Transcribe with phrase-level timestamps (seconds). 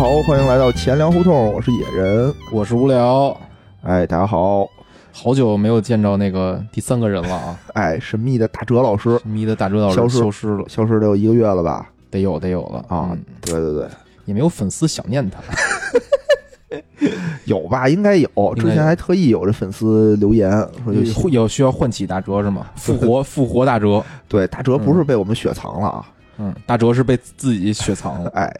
[0.00, 2.34] 好，欢迎来到钱粮胡同，我是野人。
[2.50, 3.38] 我是无聊，
[3.82, 4.66] 哎，大家好，
[5.12, 7.60] 好久没有见着那个第三个人了啊！
[7.76, 11.86] 哎，神秘的大哲老师神秘的大哲老师消失师消失了，消失得有一个月了吧？
[12.10, 13.86] 得有得有了啊，嗯对对对，
[14.24, 15.38] 也没有粉丝想念他。
[17.44, 17.86] 有吧？
[17.86, 18.54] 应该有。
[18.54, 20.50] 之前还特意有这粉丝留言
[21.12, 22.66] 说有需要唤起大哲是吗？
[22.74, 26.06] 复活复活大哲，对大哲不是被我们雪藏了啊。
[26.38, 28.50] 嗯，大哲是被自己雪藏了，哎，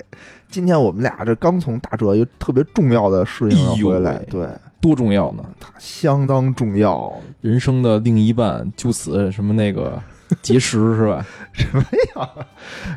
[0.50, 4.48] 今天我们俩这刚从大哲一个特别重要的事情回来喂，对，
[4.80, 5.44] 多重要呢！
[5.60, 7.12] 它相当重要。
[7.40, 10.02] 人生的另一半就此什么那个
[10.42, 11.24] 结识是吧？
[11.52, 11.84] 什么
[12.16, 12.28] 呀？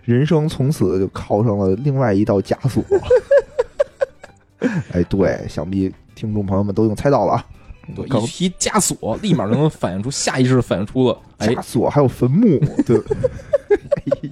[0.04, 2.84] 人生从此就靠上了另外一道枷锁。
[4.92, 7.46] 哎，对，想必听众朋友们都已经猜到了啊。
[7.96, 14.32] 对，刚一提枷锁，立马就能反映出下意识地反映出了，哎，枷锁还有坟墓，对，哎呀，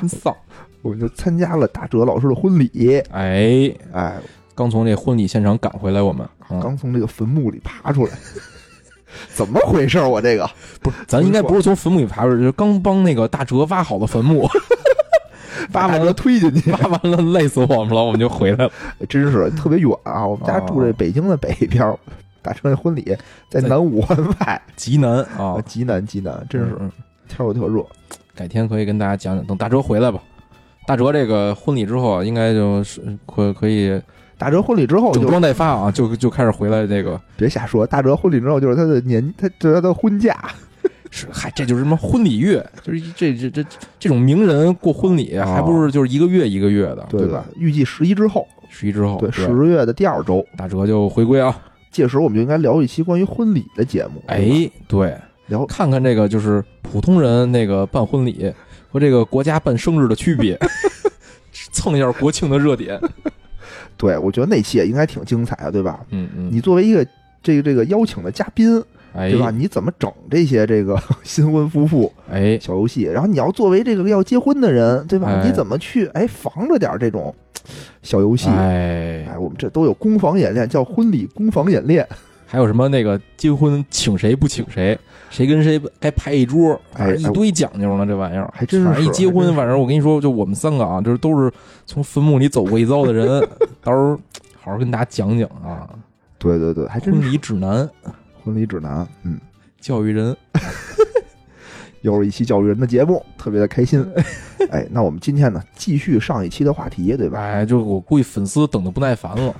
[0.00, 0.36] 真丧！
[0.82, 3.02] 我们就参加了大哲老师的婚礼。
[3.10, 4.16] 哎，哎，
[4.54, 8.12] 刚从这婚礼现场赶回来，我们嗯刚从这个坟墓里爬出来，
[9.34, 10.08] 怎么回事儿？
[10.08, 10.48] 我这个
[10.80, 14.50] 不是，咱应该不是从坟墓里爬出来，就是刚帮那个大哲挖好的坟墓，挖
[15.72, 18.72] 把大哲完了，推进去， 挖完了，累死我们了，我们就回来了。
[19.08, 20.26] 真是特别远啊！
[20.26, 21.98] 我们家哦住在北京的北边儿，
[22.40, 23.02] 大哲的婚礼
[23.50, 26.90] 在在南五环外，极南啊，极南极南，真是嗯
[27.28, 27.84] 天儿又特热。
[28.34, 30.20] 改天可以跟大家讲讲，等大哲回来吧。
[30.88, 34.00] 大哲这个婚礼之后啊，应该就是可可以
[34.38, 40.50] 大哲婚礼之后整装待发啊，就就开始回来这个别瞎说，大哲婚礼之后就是他的年，他他的婚假，
[41.10, 43.62] 是嗨，这就是什么婚礼月，就是这这这
[43.98, 47.44] 这种名人过婚礼，哦还不是就是一个月一个月的，对吧？？
[47.58, 51.54] 预计十一之后，十一之后，对，对十月的第二周，大哲就回归啊。
[51.90, 54.22] 届时我们就应该聊一期关于婚礼的节目。
[54.28, 55.14] 哎，对，
[55.48, 58.54] 聊看看这个就是普通人那个办婚礼
[58.90, 60.58] 和这个国家办生日的区别，
[61.72, 63.00] 蹭一下国庆的热点。
[63.96, 66.00] 对，我觉得那期也应该挺精彩的，对吧？
[66.10, 67.04] 嗯嗯，你作为一个
[67.42, 68.82] 这个这个邀请的嘉宾，
[69.12, 69.50] 哎对吧？
[69.50, 73.02] 你怎么整这些这个 新婚夫妇哎，小游戏？
[73.02, 75.28] 然后你要作为这个要结婚的人，对吧？
[75.28, 77.34] 哎你怎么去哎防着点这种
[78.02, 78.48] 小游戏？
[78.50, 82.06] 哎，哎，我们这都有攻防演练，叫婚礼攻防演练。
[82.46, 84.98] 还有什么那个结婚请谁不请谁，
[85.30, 91.52] 谁跟谁该排一桌，哎一堆讲究呢，这玩意儿还真是一结婚，反正我跟你说，就我们三个啊，就是都是
[91.86, 93.26] 从坟墓里走过一遭的人，
[93.82, 94.18] 到时候
[94.60, 95.88] 好好跟大家讲讲啊，
[96.38, 97.88] 对对对，还真是婚礼指南，
[98.44, 99.06] 婚礼指南。
[99.22, 99.38] 嗯，
[99.80, 100.36] 教育人。
[102.02, 104.06] 又是一期教育人的节目，特别的开心。
[104.70, 107.40] 哎，那我们今天呢，继续上一期的话题，对吧？
[107.40, 109.52] 哎，就我估计粉丝等的不耐烦了，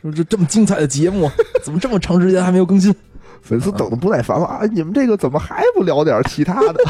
[0.00, 1.28] 说这这么精彩的节目，
[1.64, 2.94] 怎么这么长时间还没有更新？
[3.42, 4.62] 粉丝等的不耐烦了啊！
[4.72, 6.80] 你们这个怎么还不聊点其他的？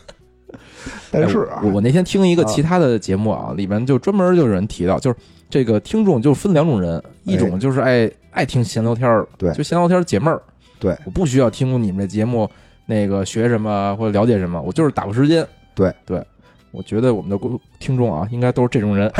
[1.10, 5.16] 但是啊哎，我我那天听一个啊其他的节目啊，里面就专门就有人提到，就是
[5.50, 10.40] 这个听众就分两种人，一种就是爱爱听闲聊天儿，对就闲聊天解闷儿，
[10.78, 12.50] 对我不需要听你们这节目
[12.86, 15.46] 那个学什么或者了解什么，我就是打发时间。
[15.74, 16.24] 对对，
[16.70, 19.12] 我觉得我们的观听众啊，应该都是这种人，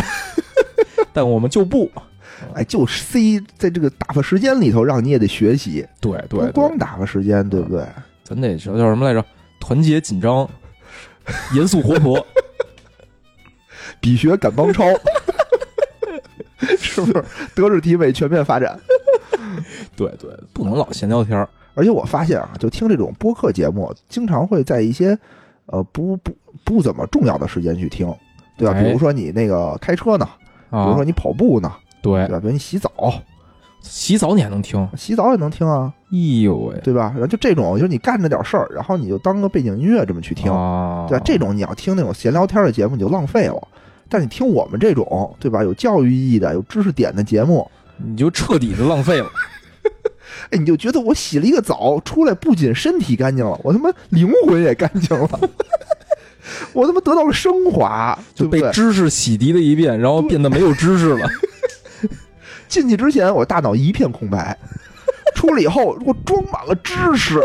[1.12, 1.90] 但我们就不，
[2.54, 7.84] 哎，就 C 在这个打发时间里头，让你也得学习，对对不对，光打发时间，对不对？
[8.24, 9.24] 咱得叫叫什么来着？
[9.60, 10.48] 团结紧张，
[11.54, 12.24] 严肃活泼。
[14.00, 14.84] 比学赶帮超，
[16.78, 17.24] 是不是？
[17.54, 18.78] 德智体美全面发展。
[19.94, 21.48] 对对，不能老闲聊天儿。
[21.74, 25.16] 而且我发现啊，就听这种播客节目，经常会在一些
[25.66, 26.32] 呃不不
[26.64, 28.12] 不怎么重要的时间去听，
[28.58, 28.74] 对吧？
[28.74, 30.28] 哎比如说你那个开车呢，
[30.70, 31.72] 比如啊说，你跑步呢，
[32.02, 32.40] 对对，吧？
[32.40, 32.90] 比如你洗澡，
[33.80, 34.88] 洗澡你还能听？
[34.96, 37.10] 洗澡也能听啊，哎呦喂，对吧？
[37.14, 41.22] 然后就这种，就是你干着点事儿，然后你就当个背景音乐这么去听，啊，对吧？
[41.24, 43.56] 这种你要听那种闲聊天的节目，你就浪费了。
[44.08, 45.62] 但是你听我们这种，对吧？
[45.62, 49.26] 有教育意义的、有知识点的节目，你就彻底的浪费了。
[50.50, 55.28] 哎，你就觉得我洗了一个澡出来，不仅身体干净了，我他妈灵魂也干净了，
[56.72, 58.70] 我他妈得到了升华，对就被对？
[58.70, 61.26] 知识洗涤了一遍，然后变得没有知识了。
[62.72, 64.56] 进去之前我大脑一片空白，
[65.34, 67.38] 出来以后我装满了知识，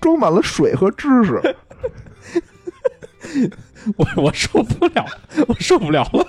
[0.00, 1.40] 装满了水和知识。
[3.96, 5.06] 我我受不了，
[5.46, 6.26] 我受不了了。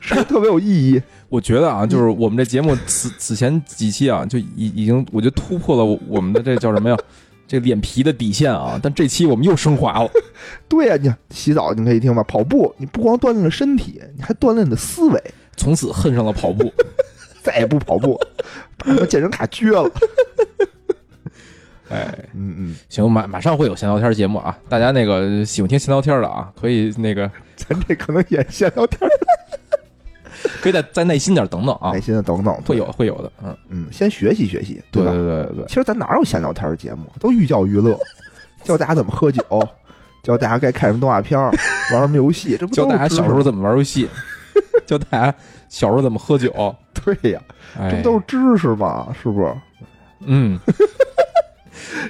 [0.00, 1.00] 是不是特别有意义。
[1.30, 6.96] 我觉得啊，就是我们这节目此此前几期啊，就已已经我觉得突破了我我们的这叫什么呀？
[7.46, 8.78] 这脸皮的底线啊！
[8.82, 10.10] 但这期我们又升华了。
[10.68, 15.22] 对呀、你看洗澡你可以听吧，跑步你不光锻炼了身体，你还锻炼你的思维。
[15.56, 16.72] 从此恨上了跑步。
[17.42, 18.20] 再也不跑步，
[18.76, 19.88] 把健身卡撅了。
[21.88, 29.10] 哎，嗯嗯，行，马马上会有闲聊天节目啊，大家那个喜欢听闲聊天的啊，可以那个咱这可能也闲聊天儿，
[30.60, 35.10] 可以再再耐心点等等啊耐，心的等等，会有会有的，嗯，嗯，先学习学习，对吧？
[35.12, 37.98] 对对对对，其实咱哪有闲聊天儿节目，都寓教于乐，
[38.62, 39.42] 教大家怎么喝酒，
[40.22, 41.50] 教大家该看什么动画片儿，
[41.92, 44.08] 玩什么游戏，这不教大家小时候怎么玩游戏，
[44.86, 45.34] 教大家
[45.68, 46.74] 小时候怎么喝酒，
[47.04, 47.40] 对呀，
[47.78, 49.08] 哎，这不都是知识吗？
[49.22, 49.54] 是不是？
[50.20, 50.58] 嗯，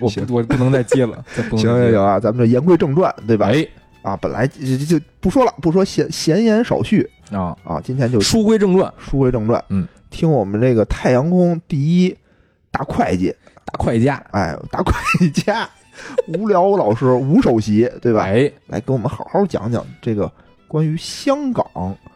[0.00, 3.48] 我不我不能再接了，行行行啊，咱们这言归正传，对吧？
[3.48, 3.66] 哎
[4.06, 12.16] 啊，本来就不说了，不说闲闲言少叙啊，啊，今天就书归正传，书归正传，嗯，听我们这个太阳宫第一
[12.70, 15.68] 大会计，大会家，哎，大会家
[16.28, 18.22] 无聊老师吴首席，对吧？
[18.22, 20.30] 哎，来给我们好好讲讲这个
[20.68, 21.66] 关于香港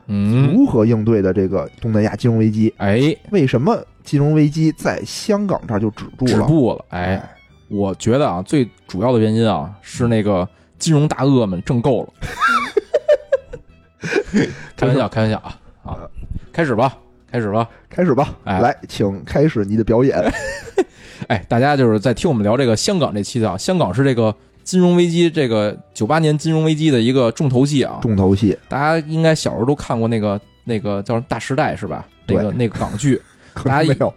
[0.07, 6.31] 嗯，如何应对的这个东南亚金融危机，哎，为什么金融危机在香港这儿就止住了？
[6.31, 7.21] 止步了，哎，
[7.67, 10.49] 我觉得啊，最主要的原因啊，是那个
[10.81, 12.09] 金融大鳄们挣够了。
[14.77, 15.99] 开玩笑，开玩笑啊啊！
[16.53, 16.97] 开始吧，
[17.31, 17.69] 开始吧。
[17.91, 20.19] 开始吧，哎来，请开始你的表演。
[21.29, 27.99] 哎，大家就是在听我们聊这个香港这期的啊，香港是这个金融危机，这个九八年金融危机的一个重头戏啊。
[28.01, 32.07] 重头戏，大家应该小时候都看过那个那个叫什么《大时代》是吧？
[32.27, 33.21] 那个那个港剧，
[33.53, 34.15] 可大家没有，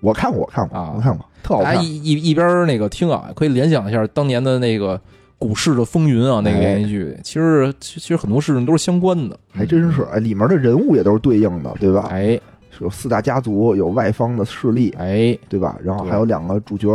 [0.00, 1.74] 我看过，我看过，啊我看过，特好看。
[1.74, 5.00] 大家一一一边儿那个听啊，可以联想一下当年的那个
[5.38, 12.08] 股市的风云啊，那个哎连续剧，其实其其实很多事情都是相关的，还真是，哎，里面的人物也都是对应的，对吧？
[12.10, 12.40] 哎
[12.80, 15.78] 有四大家族，有外方的势力，哎，对吧？
[15.82, 16.90] 然后还有两个主角，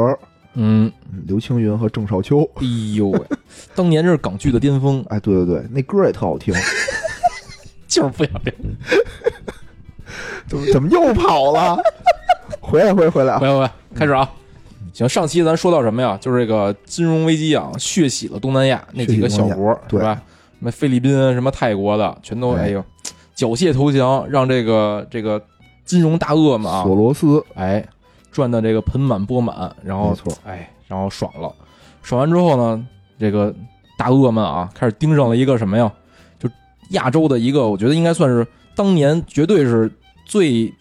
[0.53, 2.47] 嗯，嗯刘青云和郑少秋。
[2.55, 2.63] 哎
[2.95, 3.19] 呦喂，
[3.73, 6.53] 当年这是港剧的巅峰，哎，对对对，那歌也特好听。
[7.87, 8.55] 就是不想变。
[10.47, 11.77] 怎么怎么又跑了？
[12.61, 13.39] 回来回来回来啊！
[13.39, 14.29] 回来回来，开始啊！
[14.93, 16.17] 行，上期咱说到什么呀？
[16.19, 20.15] 就是这个金融危机啊，血洗了东南亚那几个小国，对是吧？
[20.59, 22.83] 什么菲律宾、什么泰国的，全都哎哎呦，
[23.33, 25.41] 缴械投降，让这个这个
[25.85, 27.83] 金融大鳄们啊，索罗斯，哎，
[28.31, 30.15] 赚的这个盆满钵满，然后
[30.45, 31.51] 哎，然后爽了，
[32.03, 32.85] 爽完之后呢，
[33.17, 33.53] 这个
[33.97, 35.91] 大鳄们啊，开始盯上了一个什么呀？
[36.37, 36.49] 就
[36.89, 38.45] 亚洲的一个，我觉得应该算是
[38.75, 39.91] 当年绝对是
[40.25, 40.71] 最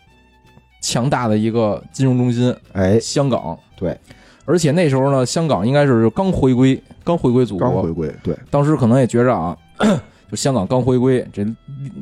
[0.83, 3.59] 强大的一个金融中心哎，香港。
[3.81, 3.99] 对，
[4.45, 9.57] 而且那时候呢，香港应该是刚回归，刚回归祖国，刚回归，对，当时可能也觉着啊。
[10.31, 11.45] 就香港刚回归，这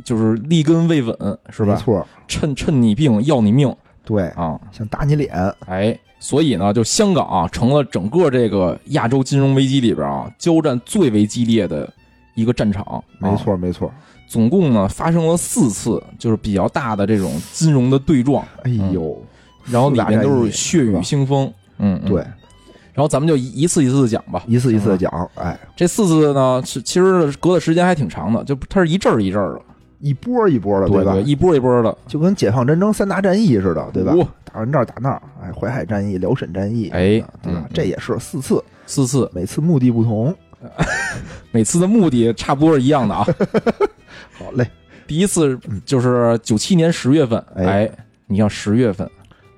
[0.05, 1.17] 就是立根未稳，
[1.49, 1.73] 是吧？
[1.73, 4.61] 没错，趁趁你病要你命对，啊！
[4.71, 5.33] 想打你脸，
[5.67, 11.91] 哎，所以呢，就香港啊，成了整个这个亚洲金融危机里边啊，交战最为激烈的
[12.35, 13.03] 一个战场。
[13.19, 13.91] 没啊，错没错。
[14.27, 19.17] 总共呢发生了四次，就是比较大的这种金融的对撞，哎呦，
[19.65, 21.51] 然后里面都是血雨腥风。
[21.79, 22.21] 嗯，嗯对，
[22.93, 24.43] 然后咱们就一一次一次的讲吧。
[24.47, 29.61] 一次一次的讲，哎，这四次呢，是其实隔的时间还挺长的，就它是一阵儿一阵儿的，
[30.01, 31.15] 一波一波的，吧对吧，？
[31.21, 31.97] 一波一波的。
[32.07, 34.27] 就跟解放战争三大战役似的，对吧哇？
[34.45, 37.65] 打完这儿打那儿，哎，淮海战役、辽沈战役，哎对吧嗯？
[37.73, 40.35] 这也是四次，四次，每次目的不同。
[41.53, 43.25] 每次的目的差不多是一样的啊。
[44.37, 44.69] 好嘞，
[45.07, 47.91] 第一次就是九七年十月份，哎哎，
[48.27, 49.09] 你像十月份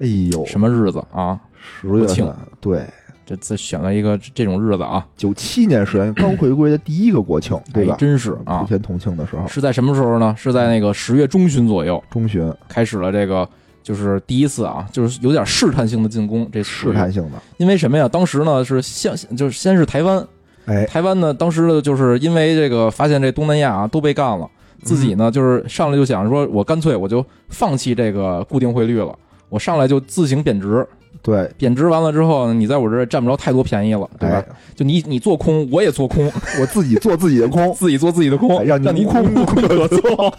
[0.01, 1.39] 哎呦，什么日子啊？
[1.83, 2.85] 十月份，对，
[3.27, 7.97] 这这选了一个这种日子啊，九七年十月刚回归的第一个国庆，对吧哎？
[7.99, 10.35] 真是啊普，天同庆的时候，是在什么时候呢？
[10.39, 13.47] 是在那个十月中旬左右中旬开始了这个，
[13.83, 16.49] 就是第一次啊，就是有点试探性的进攻。
[16.51, 18.09] 这试探，性的，因为什么呀？
[18.09, 20.27] 当时呢是先就是先是台湾，
[20.65, 24.49] 哎，台湾呢当时呢就是因为这个发现这东南亚啊都被干了，
[24.83, 29.15] 自己呢就是上来就想说，我干脆我就放弃这个固定汇率了。
[29.51, 30.87] 我上来就自行贬值，
[31.23, 34.37] 对，贬值完了之后，你在我这儿占不着太多便宜了，对吧？
[34.37, 36.25] 哎，就你你做空，我也做空，
[36.61, 40.35] 我自己做自己的空， 自己做自己的空，哎让你你无空无空可做。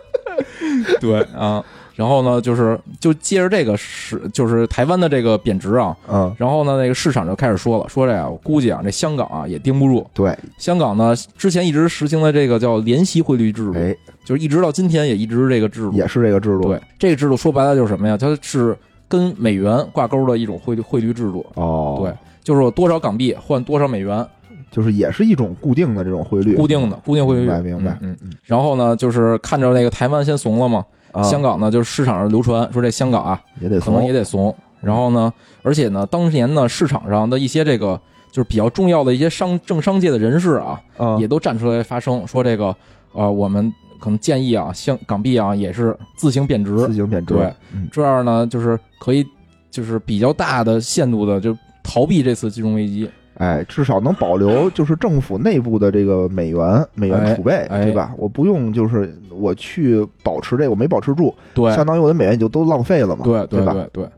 [1.00, 1.62] 对啊，
[1.94, 10.06] 然后呢，就是就借着这个是就是台湾的这个贬值啊，嗯，然后呢，那个市场就开始说了，说这呀，我估计啊，这香港啊也盯不住。
[10.14, 13.94] 对，香港呢，之前一直实行的这个叫联席汇率制度，哎，
[14.24, 15.92] 就是一直到今天也一直是这个制度。
[15.92, 18.16] 也是这个制度，对，这个制度说白了就是什么呀？
[18.16, 21.44] 它是跟美元挂钩的一种汇率汇率制度。
[21.54, 24.26] 哦，对，就是我多少港币换多少美元，
[24.70, 27.40] 就是也是一种固定的这种汇率，固定的固定汇率。
[27.42, 28.16] 明白明白嗯。
[28.22, 31.22] 嗯然后呢，就是看着那个台湾先怂了嘛，啊。
[31.22, 34.54] 香港呢就是市场上流传说这香港啊也得可能也得怂。
[34.80, 38.00] 然后呢，而且呢，当年呢市场上的一些这个
[38.32, 42.74] 就是比较重要的一些商政商界的人士啊，啊，也都站出来发声说这个
[43.12, 46.76] 呃我们可能建议啊，香港币啊也是自行贬值。
[46.78, 49.24] 自，行贬值，对嗯，这样呢就是可以
[49.70, 53.08] 就是比较大的限度的就逃避这次金融危机。
[53.38, 58.12] 哎，至少能保留 就是政府内部的这个美元美元储备，哎对吧？
[58.16, 63.72] 我不用就是我去保持这个，我没保持住，对，相当于我的美元就都浪费了嘛，对对吧？
[63.72, 64.08] 对对。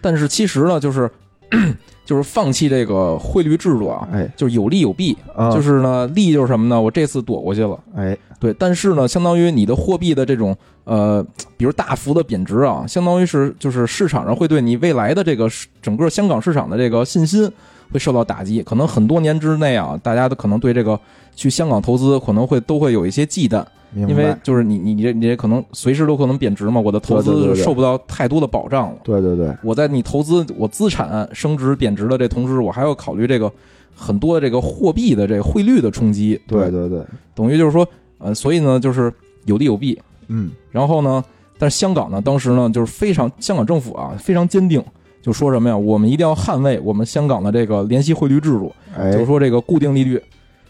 [0.00, 1.10] 但是其实呢，就是
[2.04, 5.16] 就是放弃这个汇率制度啊，哎就是有利有弊。
[5.34, 6.80] 啊，就是呢，利就是什么呢？
[6.80, 7.78] 我这次躲过去了。
[7.94, 11.24] 哎对，但是呢，相当于你的货币的这种呃，
[11.56, 15.48] 比如大幅的贬值啊，相当于是就是市场上会对你未来的这个
[15.80, 17.48] 整个香港市场的这个信心
[17.92, 20.98] 会受到打击，可能很多年之内啊，大家都可能对这个
[21.36, 28.96] 去香港投资可能会都会有一些忌惮，因为，就是你你你这你这可能随时都可能贬值嘛，我的投资受不到太多的保障了。
[29.02, 33.52] 对对对，我在你投资我资产升值贬值的这同时，我还要考虑这个
[33.94, 37.86] 很多这个货币的这个汇率的冲击，对对对，等于就是说，
[38.18, 39.12] 呃，所以呢，就是
[39.44, 40.00] 有利有弊。
[40.28, 41.22] 嗯然后呢，
[41.58, 44.82] 但是香港呢，当时呢，就是非常香港政府啊非常坚定，
[45.22, 49.12] 就说什么呀，我们一定要捍卫我们香港的这个联系汇率制度，哎。
[49.12, 50.22] 就是，说这个固定利率，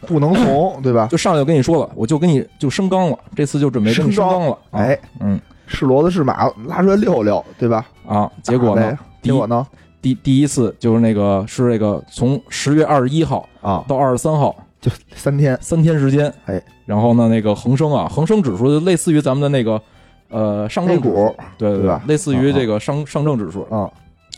[0.03, 1.09] 不能怂， 对吧？
[1.11, 4.51] 就上来就跟你说了，我就跟你就升纲了，这次就准备跟你升纲了。
[4.71, 5.41] 啊，哎，嗯。
[5.67, 7.87] 是骡子是马，拉出来溜溜，对吧？
[8.07, 8.99] 啊，结果呢？
[9.23, 9.67] 结果呢？
[10.03, 19.81] 第第一次就是那个是这个从十月二十一号啊，到二十三号就三天，三天时间，哎，然后呢，那个恒生啊，恒生指数就类似于咱们的那个
[20.29, 21.35] 呃上证股。
[21.57, 22.03] 对对对吧？
[22.07, 23.89] 类似于这个上上证指数，啊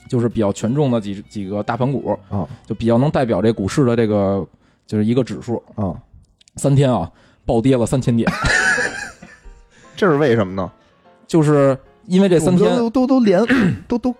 [0.09, 4.47] 就是比较权重的几几个大盘股，啊就比较能代表这股市的这个
[4.87, 5.63] 就是一个指数。
[5.75, 5.95] 啊，
[6.57, 7.11] 三天啊，
[7.45, 8.31] 暴跌了三千点，
[9.97, 10.71] 这是为什么呢？
[11.27, 13.43] 就是因为这三天，都都都连
[13.89, 14.15] 都都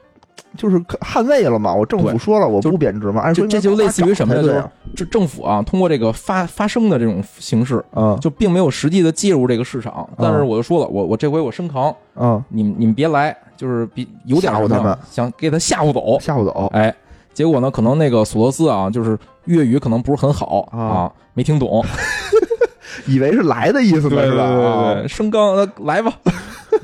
[0.57, 1.75] 就是捍卫了嘛。
[1.75, 3.21] 我政府说了，我就不贬值嘛。
[3.23, 4.71] 按说这就类似于什么呀？
[4.95, 10.09] 就政府啊，通过这个发发声的这种形式，啊就并没有实际的介入这个市场。
[10.17, 16.19] 但是我就说了，我我这回我升扛，啊，你们你们别来，就是比有点什么呀吓唬他们想给他吓唬走。
[16.21, 16.95] 吓唬走哎，
[17.33, 21.85] 结果呢，可能那个索罗斯啊，就是粤语可能不是很好啊啊，没听懂，
[23.09, 24.47] 以为是来的意思呢，是吧？
[24.47, 26.13] 对对，升纲呃来吧。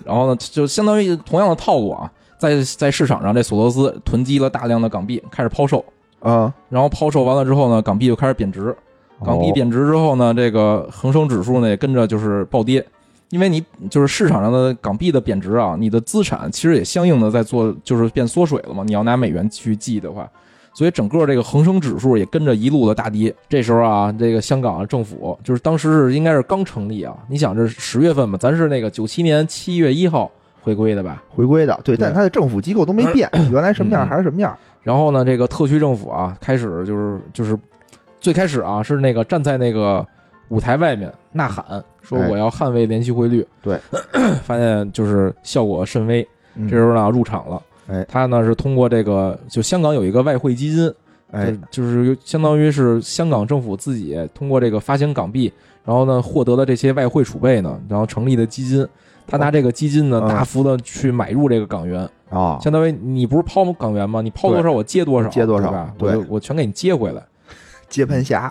[0.05, 5.85] 然后呢，就相当于同样的套路啊，在在市场上，这索罗斯囤积了大量的港币，开始抛售。
[6.19, 8.77] 啊，然后抛售完了之后呢，港币就开始贬值。
[9.25, 12.85] 港币哦贬值之后呢，这个恒生指数呢也跟着就是暴跌，
[13.31, 18.83] 因为你就是市场上的港币的贬值啊，你的资产其实也相应的在做就是变缩水了嘛。
[18.85, 20.29] 你要拿美元去计的话，
[20.75, 23.35] 所以整个这个恒生指数也跟着一路的大跌。
[23.49, 30.31] 这时候啊，这个香港政府就是当时是应该是刚成立啊，你想这十月份嘛，咱是那个九七年七月一号
[30.63, 31.23] 回归的吧？
[31.29, 34.57] 回归的，对，对但它的政府机构都没变，原来什么样嗯还是什么样。
[34.83, 37.59] 然后呢，这个特区政府啊，开始就是就是
[38.21, 40.07] 最开始啊是那个站在那个
[40.49, 43.47] 舞台外面呐喊，说哎我要捍卫联系汇率。
[43.63, 43.79] 对，
[44.43, 46.27] 发现就是效果甚微。
[46.57, 50.93] 嗯这时候呢入场了，哎他呢是通过这个就香港有一个外汇基金，
[51.31, 55.53] 哎就就是相当于是香港政府自己通过这个发行港币，
[55.85, 58.87] 然后呢获得了这些外汇储备呢，然后成立的基金。
[59.31, 64.21] 他拿这个基金呢，嗯大幅的去买入这个港元，啊，相当于你不是抛港元吗？
[64.21, 65.95] 你抛多少我接多少，接多少对吧？
[65.99, 67.23] 对我我全给你接回来。
[67.91, 68.49] 接盘侠，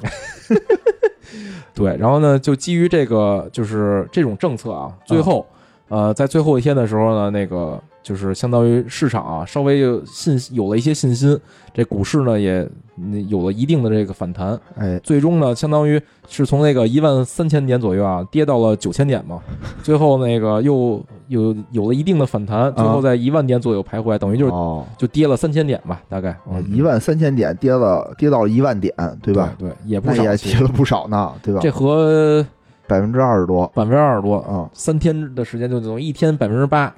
[1.74, 5.46] 对，然后呢，就基于这个就是这种政策啊，最后、
[5.88, 11.38] 呃，在最后一天的时候呢，那个就是相当于市场啊稍微有信有了一些信心，
[11.74, 19.40] 这股市呢也嗯有了一定的这个反弹，哎，最终呢，相当于是从那个一万三千点左右啊跌到了九千点嘛，
[19.84, 26.32] 最后那个又有有了一定的反弹，最后在一万点左右徘徊，等于就是哦，就跌了三千点吧，大概。
[26.46, 29.54] 哦，一万三千点跌了，跌到了一万点，对吧？
[29.58, 31.60] 对，对也不少，也跌了不少呢，对吧？
[31.62, 32.46] 这和
[32.88, 33.68] 百分之二十多。
[33.76, 36.94] 百分之二十多，啊，三天的时间就等于一天百分之八，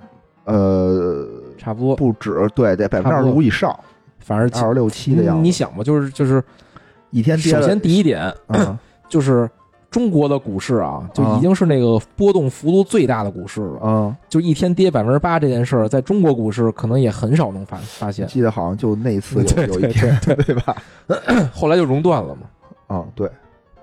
[0.52, 1.28] 呃，
[1.58, 1.96] 差不多。
[1.96, 3.78] 不止，对，得百分之二十五以上，
[4.20, 5.42] 反正二十六七的样子。
[5.42, 6.44] 你想吧，就是就是，
[7.10, 8.78] 一天跌，首先第一点嗯，
[9.10, 9.50] 就是
[9.90, 13.80] 中国的股市啊，就啊已经是那个波动幅度最大的股市了。
[13.84, 18.26] 嗯，就一天跌百分之八这件事儿，在中国股市可能也很少能发发现。
[18.28, 20.76] 记得好像就那次有有一天， 对吧？
[21.54, 22.42] 后来就熔断了嘛。
[22.88, 23.30] 啊，对，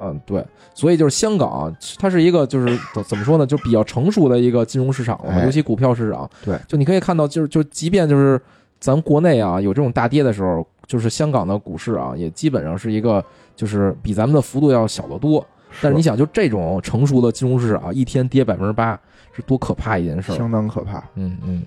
[0.00, 6.28] 嗯，对，所以就是香港啊，它是一个就是怎 怎么说呢，就比较成熟的一个金融市场了尤其股票市场。
[6.44, 8.40] 对，就你可以看到，就是就即便就是
[8.78, 13.24] 咱国内啊有这种大跌的时候，就是香港的股市啊也基本上是一个
[13.56, 15.44] 就是比咱们的幅度要小得多。
[15.82, 18.98] 但是你想，就这种成熟的金融市场，一天跌百分之八，
[19.32, 20.34] 是多可怕一件事儿。
[20.34, 21.04] 相当可怕。
[21.14, 21.62] 嗯嗯，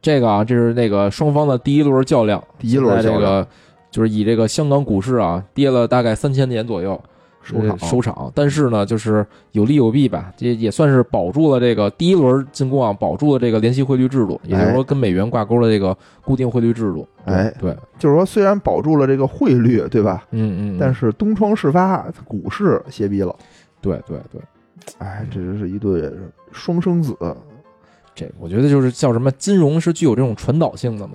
[0.00, 3.48] 这个啊，这是那个双方的第一轮较量，第一轮较量这个
[3.90, 6.98] 就是以这个香港股市啊跌了大概三千点左右，
[7.46, 8.32] 收场呃收场。
[8.34, 17.06] 但是呢，就是有利有弊吧，这也算是保住了这个第一轮进攻啊，保住了这个联系汇率制度，也就是说跟美元挂钩的这个固定汇率制度。
[17.24, 20.24] 哎对，就是说虽然保住了这个汇率，对吧？
[20.32, 23.34] 嗯嗯，但是东窗事发，股市歇逼了。
[23.80, 24.40] 对对对，
[24.98, 26.12] 哎，这是一对
[26.50, 27.16] 双生子。
[28.14, 31.14] 这我觉得就是叫什么，金融是具有这种传导性的嘛。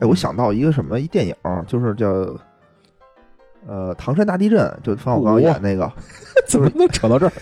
[0.00, 1.34] 哎，我想到一个什么一电影，
[1.66, 2.06] 就是叫
[3.66, 5.90] 呃唐山大地震，就冯小刚演那个，
[6.46, 7.32] 怎么能扯到这儿？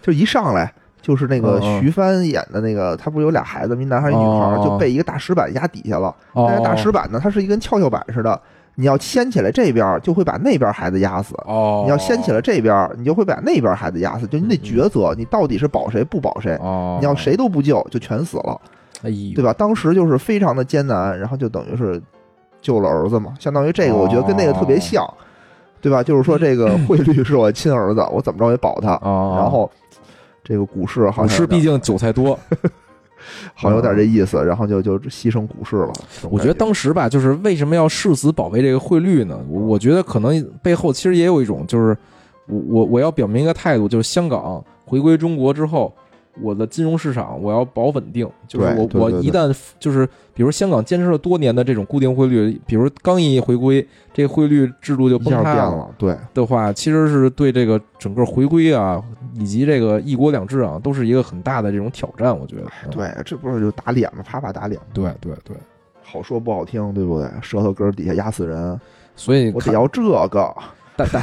[0.00, 6.14] 就一上来就是那个徐帆演的那个，他不是有俩孩子，一男孩一女孩，哦就被一个大石板压底下了。
[6.34, 8.40] 那个大石板呢，它是一根跷跷板似的，
[8.76, 11.34] 你要掀起来这边，就会把那边孩子压死。
[11.46, 14.26] 哦，你要掀起来这边，你就会把那边孩子压死。
[14.26, 16.56] 就你得抉择，你到底是保谁不保谁。
[16.60, 18.60] 哦，你要谁都不救，就全死了，
[19.02, 19.52] 哎，对吧？
[19.52, 22.00] 当时就是非常的艰难，然后就等于是
[22.60, 25.04] 救了儿子嘛，相当于这个，我觉得跟那个特别像，
[25.82, 26.02] 对吧？
[26.02, 28.94] 就是说这个 汇率是我亲儿子，我怎么着也保他。
[29.02, 29.70] 哦，然后
[30.42, 32.38] 这个股市好股像有点市毕竟韭菜多，
[33.54, 35.92] 好像有点这意思，然后就就牺牲股市了。
[36.14, 39.38] 这种我觉得感当时吧，就是为什么要誓死保卫这个汇率呢？
[39.48, 41.96] 我我觉得可能背后其实也有一种，就是
[42.46, 45.92] 我我我要表明一个态度，就是香港回归中国之后，
[46.40, 59.02] 我的金融市场我要保稳定，就是我我一旦就是比如香港坚持了多年的这种固定汇率，比如刚一回归，这汇率制度就崩塌了变了，对，的话，其实是对这个整个回归啊，
[59.34, 62.36] 以及这个一国两制啊，都是一个很大的这种挑战。
[62.36, 64.22] 我觉得，嗯对，这不是就打脸吗？
[64.24, 65.54] 啪啪打脸，对对对，
[66.02, 67.30] 好说不好听，对不对？
[67.42, 68.80] 舌头根儿底下压死人，
[69.16, 70.54] 所以我得要这个。
[70.96, 71.22] 大大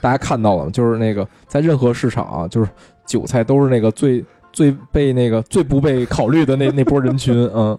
[0.00, 0.70] 大家看到了吗？
[0.70, 2.70] 就是那个在任何市场啊，就是
[3.04, 7.78] 韭菜都是那个最最被那个最不被考虑的那 那波人群，嗯。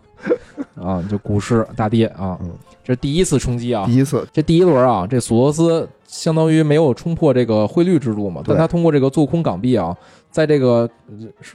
[0.76, 2.38] 啊，就股市大跌啊。
[2.42, 2.52] 嗯，
[2.84, 3.84] 这是第一次冲击啊。
[3.86, 9.96] 第，一次，这第一轮啊，这索罗斯相当于没有冲破这个汇率制度嘛，但他通过这个做空港币啊，
[10.32, 10.90] 在这个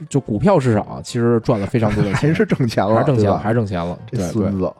[0.07, 3.97] 就股票市场啊，其实赚了非常多的钱，还是挣钱了，还是挣钱了，还是挣钱了，
[4.31, 4.71] 孙，子，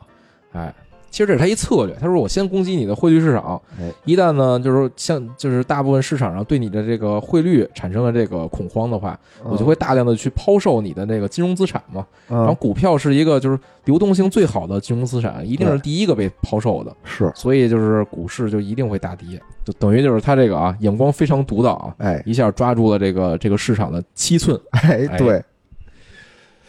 [0.52, 0.74] 哎。
[1.10, 3.92] 其实这是他一策略，他说我先攻击你的汇率市场，哎。
[4.04, 12.06] 一旦呢，就是说像就是大部分市场上对你的这个汇率产生了这个恐慌的话，我就会大量的去抛售你的那个金融资产嘛。
[12.28, 22.22] 然后嗯，股票是一个就是流动性最好的金融资产，一定是第一个被抛售的，是，所以就是股市就一定会大跌，就等于就是他这个啊眼光非常独到啊，哎。
[22.26, 24.60] 一下抓住了这个这个市场的七寸。
[24.72, 25.42] 哎，对，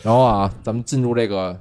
[0.02, 1.60] 然后啊，咱们进入这个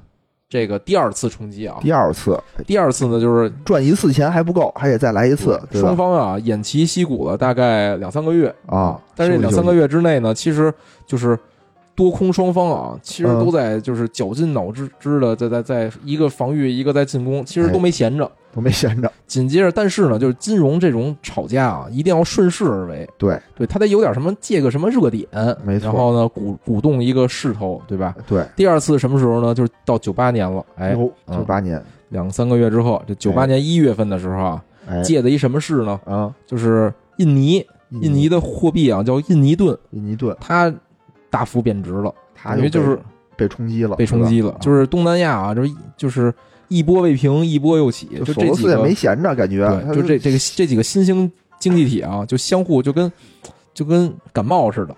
[0.49, 2.43] 这个第二次冲击啊，第二次。
[2.67, 8.55] 第二次呢就是赚一次钱还不够，还得再来一次，双方啊偃旗息鼓了大概两三个月。
[8.67, 10.73] 啊，但是这两三个，月之内呢，其实
[11.07, 11.39] 就是
[11.99, 13.45] 多空双方啊，其实嗯。
[13.45, 18.31] 都在就是绞尽脑汁汁的在在在一个防御一个在进攻，其实都没闲着。
[18.51, 23.39] 都没闲着，紧接着，但是呢，就是金融这种吵架啊，一定要顺势而为，对。
[23.55, 25.29] 对，他得有点什么借个什么热点，
[25.63, 25.87] 没错。
[25.87, 28.17] 然后呢鼓鼓动一个势头，对吧？
[28.27, 29.55] 对，第二次什么时候呢？
[29.55, 30.97] 就是到九八年了，哎，
[31.31, 36.01] 九八年，两三个月之后，这九八年一月份的时候啊，哎，借的一什么事呢？
[36.07, 37.65] 啊，就是印尼，
[38.01, 40.73] 印尼的货币啊叫印尼盾，印尼盾，它
[41.31, 42.99] 大幅贬值了，它等于就是
[43.37, 46.33] 被冲击了，被冲击了，就是是东南亚啊，就是就是
[46.69, 53.11] 一波未平，一波又起，就这几个没闲着，感觉，对，就这这个这几个新兴经济体啊，就相互就跟
[53.73, 54.97] 就跟感冒似的，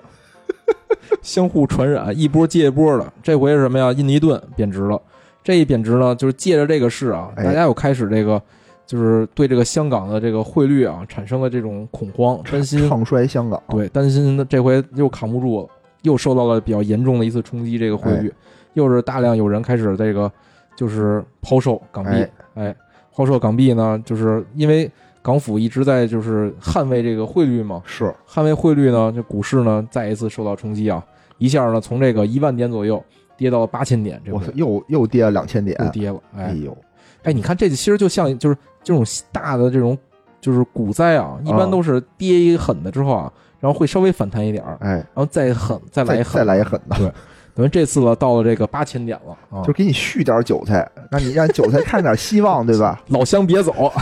[1.22, 3.12] 相互传染，一波接一波的。
[3.22, 3.92] 这回是什么呀？
[3.92, 5.00] 印尼盾贬值了，
[5.42, 8.40] 这一贬值呢，就是借着这个事啊，哎大家又开始这个。
[8.86, 15.68] 就是对这个香港的这个汇率啊，产生了这种恐慌，担心抗衰香港，对，担心这回又扛不住了，
[16.02, 17.78] 又受到了比较严重的一次冲击。
[17.78, 18.32] 这个汇率，
[18.74, 20.30] 又是大量有人开始这个
[20.76, 22.30] 就是抛售港币，哎。
[22.54, 22.76] 哎，
[23.12, 24.90] 抛售港币呢，就是因为
[25.22, 28.12] 港府一直在就是捍卫这个汇率嘛，是。
[28.28, 31.04] 捍卫汇率呢，这股市呢再一次受到冲击啊，
[31.38, 33.02] 一下呢从这个一万点左右
[33.36, 35.76] 跌到了八千点，这回我操，又又跌了两千点。
[35.84, 36.44] 又，跌了，哎。
[36.44, 36.76] 哎呦，
[37.24, 39.96] 哎，你看这其实就像就是这种大的这种
[40.40, 47.12] 就是股灾啊，一般都是跌一狠的之后啊，然后会稍微反弹一点儿，哎，然后再狠再来一狠，再再来一狠的，对
[47.54, 53.00] 等于这次了到了这个八千点了啊就，给你续点韭菜，让你让韭菜看点希望，对吧？
[53.08, 53.72] 老乡别走。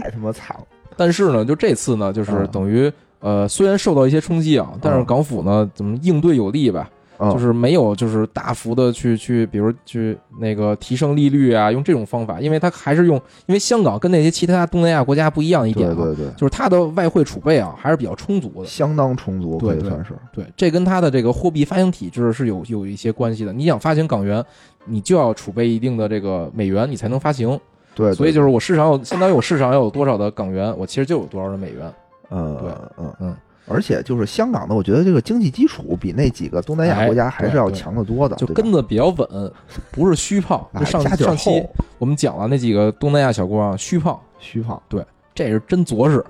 [0.00, 0.64] 太他妈惨了，
[0.96, 6.90] 但是呢，就这次呢，就是嗯等于呃，虽然受到一些冲击啊，但是嗯港府呢怎么应对有力吧？
[7.18, 18.66] 嗯就是没有就是大幅的去去，比如去那个提升利率啊，用这种方法，因为它还是用，因为香港跟那些其他东南亚国家不一样一点啊，对对对，就是它的外汇储备啊还是比较充足的。
[18.66, 23.52] 相当充足，对对可以算是，对，这跟它的这个货币发行体制是有有一些关系的。
[23.52, 24.44] 你想发行港元，
[24.84, 27.58] 你就要储备一定的这个美元，你才能发行。
[27.94, 31.90] 对，所以就是我市场有，相当于我市场要有多少的港元，我其实就有多少的美元。
[32.30, 39.52] 嗯，对嗯嗯，而且就是香港的，我觉得这个经济基础比那几个东南亚国家还是要强得多的，就跟的比较稳，
[39.90, 40.64] 不是虚胖。
[40.84, 41.62] 上上期
[41.98, 46.24] 我们讲了那几个东南亚小国啊，虚胖，虚胖，对这是真着实，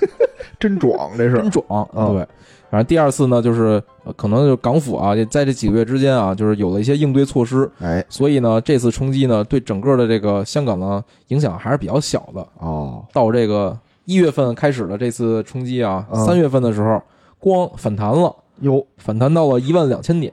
[0.60, 1.88] 真壮，这是 真壮。
[1.94, 2.26] 嗯对，
[2.70, 12.46] 反正第二次呢，就是呃可能就港府啊，也在这几个月之间啊，就是有了一些应对措施，哎所以呢，这次冲击呢，对整个的这个香港呢影响还是比较小的。
[12.58, 17.02] 哦，到这个一月份开始的这次冲击啊，嗯三月份的时候，
[17.38, 20.32] 光反弹了，哟反弹到了一万两千点，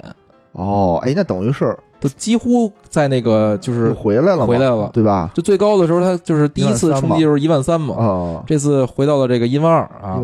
[0.54, 5.30] 哦，哎，那等于是都几乎在那个就就是回来了，回来了对吧？
[5.34, 10.22] 就最高的时候，它就是第一次冲击就是一万三嘛，啊，这次回到了这个一万二啊，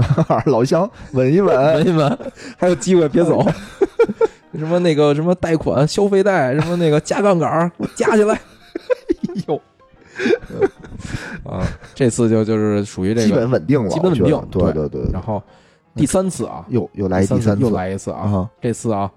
[0.47, 2.19] 老乡稳一稳， 稳一稳，
[2.57, 3.45] 还有机会别走。
[4.57, 8.39] 什么那个什么贷款、消费贷，什么那个加杠杆，加起来
[9.47, 9.61] 哟，
[11.43, 11.65] 啊！
[11.93, 15.41] 这次就就是属于这个基，本稳定了，基本稳定对对对，然后
[15.95, 18.21] 第三次啊，又又来第三三次又来一次啊！
[18.21, 19.11] 啊这次啊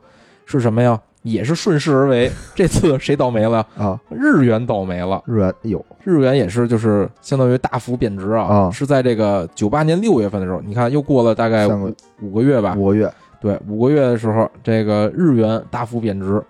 [0.44, 1.00] 是什么呀？
[1.22, 2.30] 也是顺势而为。
[2.54, 3.58] 这次谁倒霉了？
[3.76, 5.22] 啊，日元倒霉了。
[5.26, 16.42] 日元有日元也是就是相当于大幅贬值啊，啊是在这个九八年六月份的时候，你看又过了大概五五个月吧，五个月，对，五个月的时候，这个日元大幅贬值，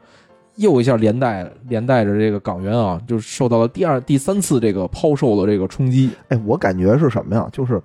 [0.61, 6.11] 又一下连带连带着这个港元啊，就受到了第二、第三次这个抛售的这个冲击。
[6.29, 7.49] 哎，我感觉是什么呀？
[7.51, 7.81] 就是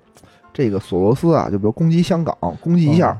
[0.52, 3.18] 这个索罗斯啊，就比如攻击香港，攻击一下，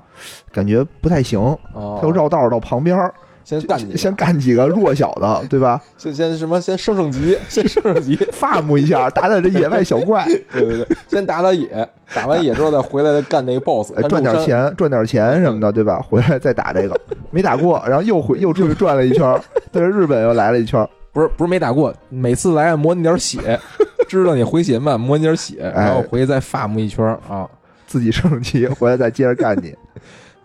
[0.53, 1.40] 感觉不太行，
[1.73, 3.14] 哦他又绕道到旁边儿，
[3.47, 5.81] 先干几个先干几个弱小的，对吧？
[5.97, 14.37] 先先什么先升升级，先升升级，发木一下，打打这野外小怪，对对对，先打打野，打完野之后再回来再干那个 BOSS，哎赚点。
[14.45, 16.05] 钱，赚点钱什么的，对吧？
[16.09, 23.61] 回来再打这个，没打过，然后又回又出去转了一圈儿，对日本又来了一圈儿， 不是不是没打过，每次来磨你点血，
[24.09, 27.49] 知道你回血慢，磨你点血，哎然后回去再发木一圈儿啊。
[27.87, 29.73] 自己升级，回来再接着干你。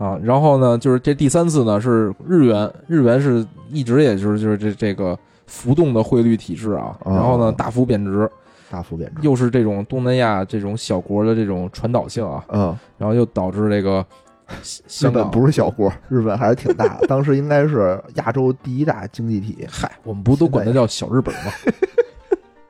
[0.02, 8.28] 啊，然后呢，就是这第三次呢是日元，日元是一直也就是就是这这个浮动的汇率体制啊，哦然后呢大幅贬值，
[8.72, 14.04] 大幅贬值，又是这种东南亚这种小国的这种传导性啊，嗯，然后又导致这个
[14.50, 19.68] 日香港本不是小国，日本还是挺大的，当时应该是亚洲第一大经济体。
[19.70, 21.52] 嗨，我们不都管它叫小日本吗？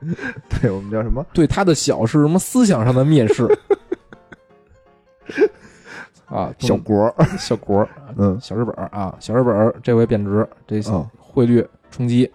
[0.60, 1.24] 对我们叫什么？
[1.32, 3.48] 对它的小是什么思想上的蔑视
[6.32, 7.14] 啊，小国。
[7.38, 12.30] 小国，嗯小日本啊，小日本这回贬值，这嗯汇率冲击，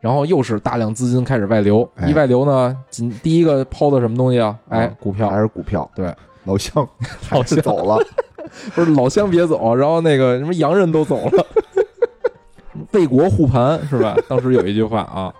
[0.00, 4.56] 然后又是大量资金开始外流，哎一外流呢，仅第一个抛的什么东西啊？
[4.68, 5.88] 哎嗯，股票还，是股票？
[5.94, 6.86] 对，老乡
[7.32, 7.98] 老乡还是走了。
[8.74, 11.46] 不是老乡别走，然后那个什么洋人都走了。
[12.92, 14.16] 为国护盘是吧？
[14.28, 15.32] 当时有一句话啊，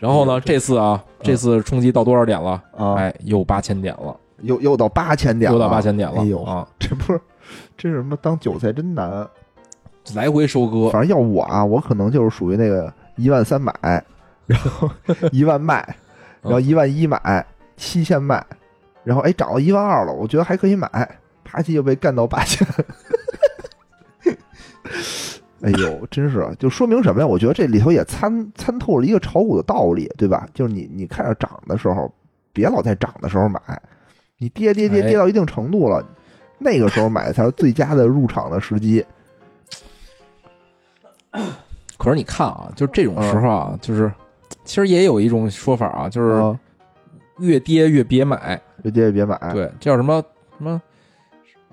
[0.00, 2.62] 然后呢，这次啊，这次冲击到多少点了？
[2.76, 6.66] 啊，哎，又八千点了，又又到八千点了，又到八千点了哎呦，啊！
[6.78, 7.20] 这不是
[7.82, 8.16] 这是什么？
[8.18, 9.28] 当韭菜真难。
[10.14, 13.74] 来回收割，反正要我啊，我可能就是属于那个一万三买，
[14.46, 14.88] 然后
[15.32, 15.96] 一万卖，
[16.42, 17.44] 然后一万一买，
[17.76, 18.44] 七千卖，
[19.02, 20.88] 然后哎涨到一万二了，我觉得还可以买，
[21.42, 22.64] 啪叽又被干到八千。
[25.62, 27.26] 哎呦，真是，就说明什么呀？
[27.26, 30.46] 我觉得这里头也参参透了一个炒股的道理，对吧？
[30.54, 32.12] 就是你你看着涨的时候，
[32.52, 33.60] 别老在涨的时候买，
[34.38, 36.04] 你跌跌跌哎跌到一定程度了，
[36.62, 39.04] 那个时候买才是最佳的入场的时机。
[41.98, 44.10] 可是你看啊，就这种时候啊，就是
[44.64, 46.58] 其实也有一种说法啊，就是啊，
[47.38, 49.38] 越跌越别买，越跌越别买。
[49.52, 50.22] 对，这叫什么
[50.58, 50.82] 什么，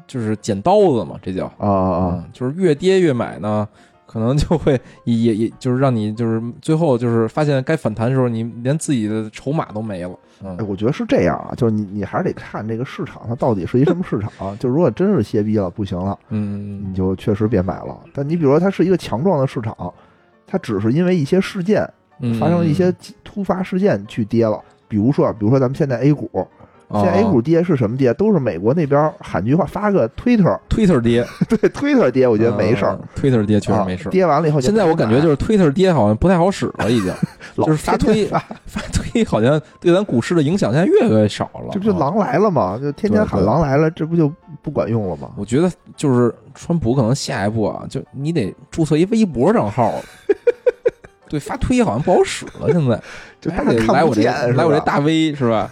[0.07, 2.13] 就是捡刀子嘛，这叫啊啊啊！
[2.13, 3.67] 嗯，就是越跌越买呢，
[4.11, 10.09] 可能就会也也也就是让你就是最后就是发现该反弹的时候，你连自己的筹码都没了。
[10.41, 14.57] 哎，嗯，我觉得是这样啊，就是你你还是得看这个市场它到底是一什么市场。
[14.57, 17.95] 就如果真是歇逼了，不行了，嗯你就确实别买了。
[18.11, 19.93] 但你比如说它是一个强壮的市场，
[20.47, 21.87] 它只是因为一些事件
[22.19, 22.91] 嗯，发生了一些
[23.23, 24.59] 突发事件去跌了。
[24.87, 26.47] 比如说，比如说咱们现在 A 股，哦
[26.91, 28.11] 现在 A 股跌是什么跌？
[28.15, 32.97] 都是美国那边喊句话，发个推特， Twitter 跌，对推特跌，我觉得没事儿。
[32.99, 34.11] 嗯，Twitter 跌确实没事啊。
[34.11, 37.13] 跌完了以后，现在我感觉就是是 Twitter 跌好像不太好使了，已经
[37.55, 41.67] 老就是发推发发推，好像对咱股市的影响现在越来越少了。
[41.67, 42.79] 啊这不就狼来了吗？
[42.81, 44.31] 就天天喊狼来了，这不就
[44.63, 45.29] 不管用了吗？
[45.37, 49.93] 我觉得就是川普可能下一步啊，就你得注册一微博账号。
[51.29, 52.99] 对，发推好像不好使了，现在
[53.39, 55.69] 就大家看得来我这来我这大 V 是吧？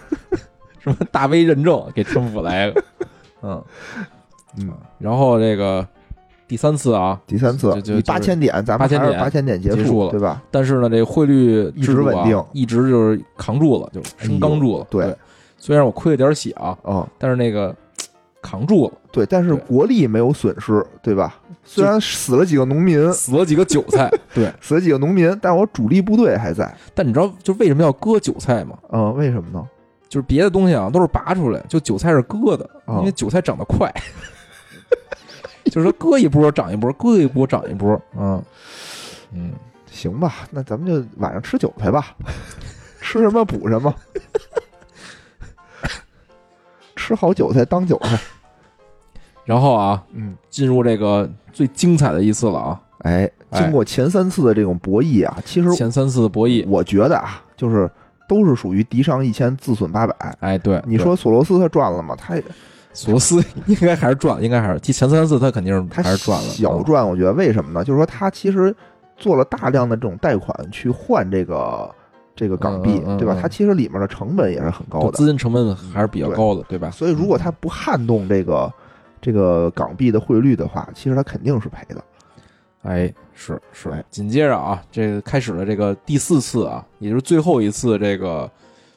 [0.78, 2.84] 什么大 V 认证给政府来个，
[3.42, 3.62] 嗯
[4.58, 5.86] 嗯然后这个
[6.46, 10.42] 第三次啊，第三次就八千点，咱们8000点八千点结结束了对吧？
[10.50, 14.86] 但是呢，这个汇率一直稳定一直就是扛住了，就升刚住了。
[14.90, 15.14] 对，
[15.58, 17.74] 虽然我亏了点血啊，嗯，但是那个
[18.40, 21.36] 扛住了，对，但是国力没有损失，对吧？
[21.64, 24.10] 虽然死了几个农民，死了几个韭菜。
[24.32, 26.72] 对，死了几个农民，但我主力部队还在。
[26.94, 28.78] 但你知道就为什么要割韭菜吗？
[28.90, 29.68] 嗯，为什么呢？
[30.08, 33.92] 就是别的东西啊都是拔出来，就韭菜是割的，哦因为韭菜长得快。
[35.66, 38.00] 就是说割一波长一波，割一波长一波。
[38.16, 38.42] 嗯
[39.32, 39.52] 嗯，
[39.90, 42.16] 行吧，那咱们就晚上吃韭菜吧，
[43.02, 43.94] 吃什么补什么，
[46.96, 48.18] 吃好韭菜当韭菜。
[49.44, 52.80] 然后啊，嗯，进入这个最精彩的一次了啊！
[53.00, 57.90] 哎，哎经过前三次的这种博弈啊，其实前三次的博弈，我觉得啊，就是
[58.28, 60.14] 都是属于敌伤一千，自损八百。
[60.38, 62.14] 哎，对，你说索罗斯他赚了吗？
[62.16, 62.36] 他
[62.92, 67.82] 索罗斯 应该还是赚，应该还是第前三次他肯定是他还是赚了，嗯小赚，我觉得为什么呢？
[67.82, 68.74] 就是说他其实
[69.16, 71.92] 做了大量的这种贷款去换这个
[72.36, 73.36] 这个港币，对吧？
[73.40, 75.12] 他其实里面的成本也是很高的。
[75.12, 76.90] 资金成本还是比较高的，对吧？
[76.90, 78.72] 所以如果他不撼动这个
[79.20, 82.02] 这个港币的汇率的话，其实他肯定是赔的。
[82.88, 88.50] 哎，是是哎，紧接着啊，这个开始了这个第四次啊，也就是最后一次这个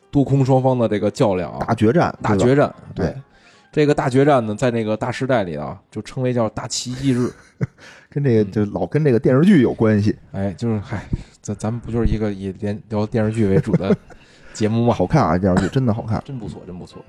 [0.09, 2.73] 多空双方的这个较量啊，大决战，大决战。
[2.95, 3.21] 对哎，
[3.69, 7.29] 这个大决战呢，在那个大时代里啊，就称为叫大奇迹日。
[8.09, 11.03] 跟这个就老跟这个电视剧有关系，哎，就是嗨，
[11.41, 13.95] 咱咱们不就是一个以连聊电视剧为主的
[14.53, 14.93] 节目吗？
[14.93, 15.37] 好看啊！
[15.37, 16.21] 电视剧真的好看。
[16.25, 17.03] 真不错，真不错。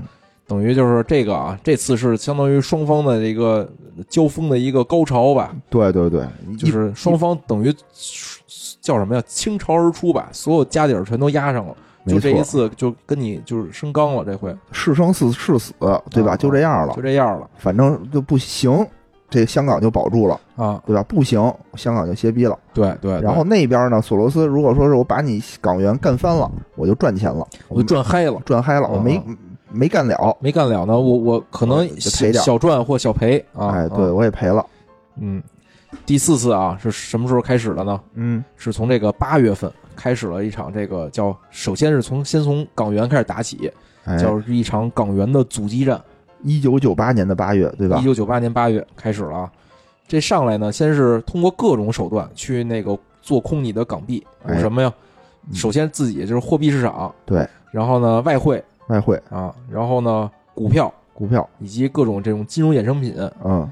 [0.53, 3.67] 等于就是这个啊，这次是相当于双方的一个
[4.11, 6.27] 交锋的一个高潮吧，对对对，
[6.59, 7.75] 就是双方等于
[8.83, 9.23] 叫什么呀？
[9.27, 11.75] 倾巢而出吧，所有家底儿全都压上了。
[12.07, 15.73] 就这一，次就跟你就是升刚了，这回是生是是死，
[16.11, 16.33] 对吧？
[16.33, 18.87] 啊就这样了就，这样了反正就不行，
[19.31, 20.83] 这香港就保住了，啊！
[20.87, 21.03] 对吧？
[21.05, 21.41] 不行，
[21.77, 22.59] 香港就歇逼了。
[22.75, 29.25] 对对，对然后那边呢，索罗斯如果说是我把你港元干翻了，我就赚钱了，我就赚嗨了，赚嗨了，我没啊
[29.73, 33.69] 没干了，没干了呢，我我可能小赚或小赔啊。
[33.69, 34.65] 哎，对啊我也赔了，
[35.19, 35.43] 嗯，
[36.07, 38.01] 第四次啊是什么时候开始的呢？
[38.15, 43.71] 嗯，是从这个八月份开始了一场这个叫，首先是从先从港元开始打起，
[44.05, 46.01] 哎，叫一场港元的阻击战。
[46.43, 48.05] 一九九八年的八月，对吧一？
[48.05, 49.53] 九九八年八月开始了啊，
[50.07, 54.93] 这上来呢，先是通过各种手段去那个做空你的港币，有哎什么呀？
[55.49, 63.15] 嗯首先自己就是货币市场，对，然后呢外汇外汇、啊，然后呢股票股票，以及各种这种金融衍生品。
[63.45, 63.71] 嗯，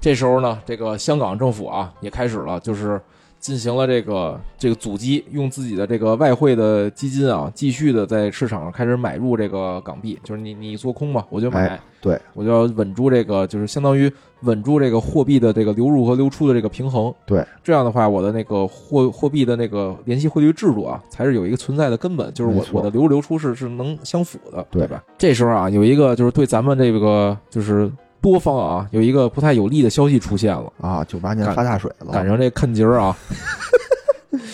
[0.00, 3.00] 这时候呢，这个香港政府啊也开始了，就是
[3.44, 14.10] 进行了这个这个阻击，用自己的这个外汇的基金啊，继续的在市场上开始买入这个港币，就是你你做空嘛，我就买，哎对我就要稳住这个，就是相当于
[14.44, 17.14] 稳住这个货币的这个流入和流出的这个平衡。
[17.26, 25.04] 对，这样的话，我的那个货货币的那个联系汇率制度啊，才是有一个存在的根本，就是我我的流入流出是是能相符的，对吧？
[25.18, 27.90] 这时候啊，有一个就是对咱们这个就是
[28.30, 30.72] 多方啊，有一个不太有利的消息出现了。
[30.80, 33.14] 啊，九八年发大水了，赶上这看节儿啊，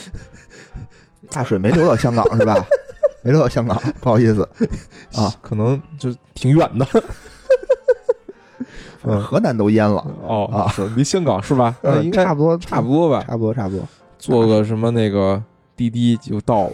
[1.30, 2.54] 大水没流到香港是吧？
[3.22, 4.42] 没流到香港，不好意思，
[5.14, 6.86] 啊， 可能就挺远的
[9.04, 11.74] 嗯河南都淹了，哦啊离香港是吧？
[11.82, 13.86] 那嗯，应该差不多，差不多吧，差不多，差不多。
[14.18, 15.42] 坐个什么那个
[15.76, 16.72] 滴滴就到了，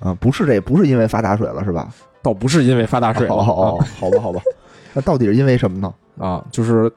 [0.00, 1.88] 啊，不是这，不是因为发大水了是吧？
[2.20, 4.40] 倒不是因为发大水了哦哦，哦好吧，好吧。
[4.94, 5.94] 那到底是因为什么呢？
[6.18, 6.90] 啊，就是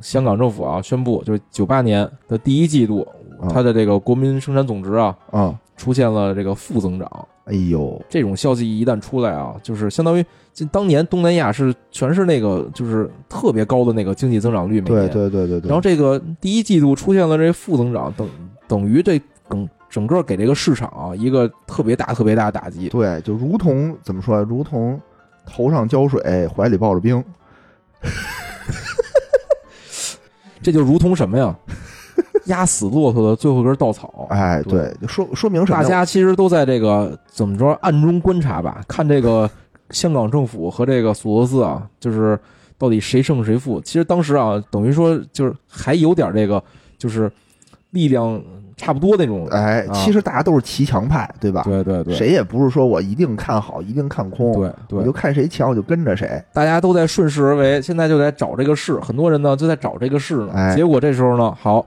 [0.00, 3.06] 香港政府啊宣布，就是九八年的第一季度，
[3.40, 7.28] 啊它的这个国民生产总值啊啊，出现了这个负增长。
[7.44, 15.10] 哎呦，这种消息一旦出来啊，就是相当于就当年东南亚是全是那个就是特别高的那个经济增长率，每对年。
[15.10, 15.68] 对对对对。
[15.68, 18.26] 然后这个第一季度出现了这负增长，等
[18.66, 19.20] 等于这
[19.50, 22.88] 整整个给这个市场啊一个特别大特别大的打击。
[22.88, 24.98] 对，就如同怎么说，如同
[25.46, 27.22] 头上浇水，怀里抱着冰。
[30.62, 31.54] 这就如同什么呀？
[32.46, 34.26] 压死骆驼的最后一根稻草。
[34.30, 35.88] 哎，对对，说说明什么大？
[35.88, 39.50] 家其实都在这个怎么着暗中观察吧，看这个
[39.90, 42.38] 香港政府和这个索罗斯啊，就是
[42.76, 43.80] 到底谁胜谁负。
[43.80, 46.62] 其实当时啊，等于说就是还有点这个
[46.98, 47.32] 就是
[47.90, 48.40] 力量
[48.76, 49.46] 差不多那种。
[49.50, 51.62] 哎，啊其实大家都是骑墙派，对吧？
[51.64, 56.42] 对对对，谁也不是说我一定看好，一定看空，对对我就，看谁强，我就跟着谁。
[56.52, 60.50] 大家都在顺势而为，现在就在找这个势，很多人呢就在找这个势呢。
[60.54, 61.84] 哎结果这时候呢，好，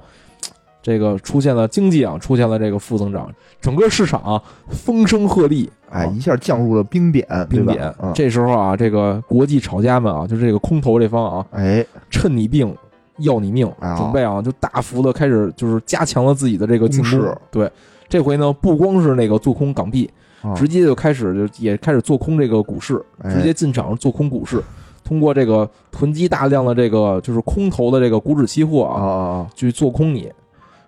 [0.82, 7.94] 这个出现了经济啊，出现了这个负增长，整个市场啊风声鹤唳，哎，啊一下降入了冰点，冰点。
[8.02, 12.74] 嗯，这时候啊，这个国际炒家们啊，就是这个空头这方啊，哎，趁你病
[13.18, 17.38] 要你命，啊准备啊就大幅的开始就是加强了自己的这个进攻。
[17.52, 17.72] 对，
[18.08, 20.10] 这回呢不光是那个做空港币，
[20.42, 24.64] 啊直接就开始就也开始做空这个股市，哎直接进场做空股市，
[25.04, 29.48] 通过这个囤积大量的这个就是空头的这个股指期货啊！
[29.56, 30.32] 去做空你。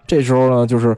[0.05, 0.95] 这时候呢，就是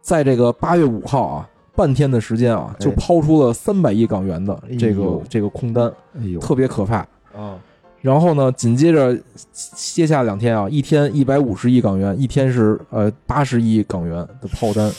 [0.00, 6.98] 在这个八月五号啊，半天的时间啊，就哎抛出了三百亿港元的这个、哎这个空单，哎，特别可怕。
[7.34, 7.56] 啊
[8.02, 9.16] 然后呢，紧接着
[9.52, 14.90] 接下两天啊，一天一百五十亿港元，一天是呃八十亿港元的抛单，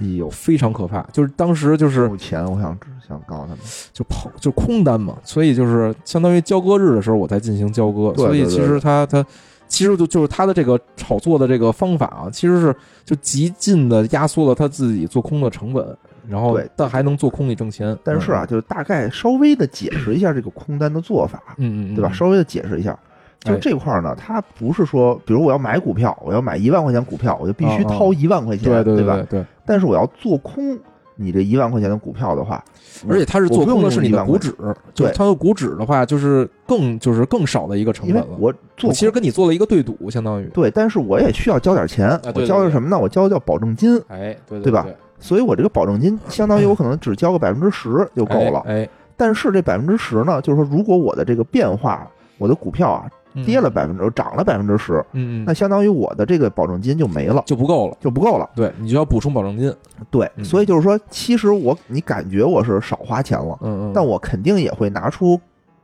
[0.00, 1.02] 哎呦，非常可怕。
[1.12, 3.58] 就是当时就是有钱，我想想告诉他们，
[3.92, 9.24] 就抛就空单嘛，所以就是相当于交割日的时候我才进行交割，对所以其实他他
[9.68, 15.84] 其实就就是他的这个炒作的这个方法啊，其实是就极尽的压缩了他自己做空的成本，
[16.28, 17.96] 然后对但还能做空里挣钱。
[18.04, 22.12] 但是啊，就是大概稍微的解释一下这个空单的做法，嗯，嗯嗯，对吧？
[22.12, 22.98] 稍微的解释一下，
[23.40, 29.40] 就哎这块儿呢，它不是说，比如我要买股票，我要买一万块钱股票，我就必须啊啊掏一万块钱，对对吧对？
[29.40, 30.78] 对，但是我要做空
[31.18, 32.62] 你这一万块钱的股票的话，
[33.08, 34.56] 而且它是做空的是你的股指，指，
[34.92, 38.36] 就是它的股指的话，就是更就是更少的一个成因为本了。
[38.38, 40.46] 我做其实跟你做了一个对赌，相当于。
[40.48, 42.98] 对，但是我也需要交点钱，啊对对我交的什么呢？
[42.98, 48.62] 我交的叫保证金，哎，对对吧对，所以我这个保证金相当于我 可能只交个百分之十就够了。
[48.66, 57.96] 哎，但是这百分之十呢，就是说如果我的这个变化，我的股票啊嗯跌了，百分之涨了百分之十，嗯嗯，那相当于我的这个保证金就没了，就不够了。
[58.00, 58.48] 就不够了。
[58.54, 59.74] 对你就要补充保证金。
[60.10, 65.38] 对，嗯所以就是说，其实我你感觉我是少花钱了，嗯嗯，但我肯定也会拿出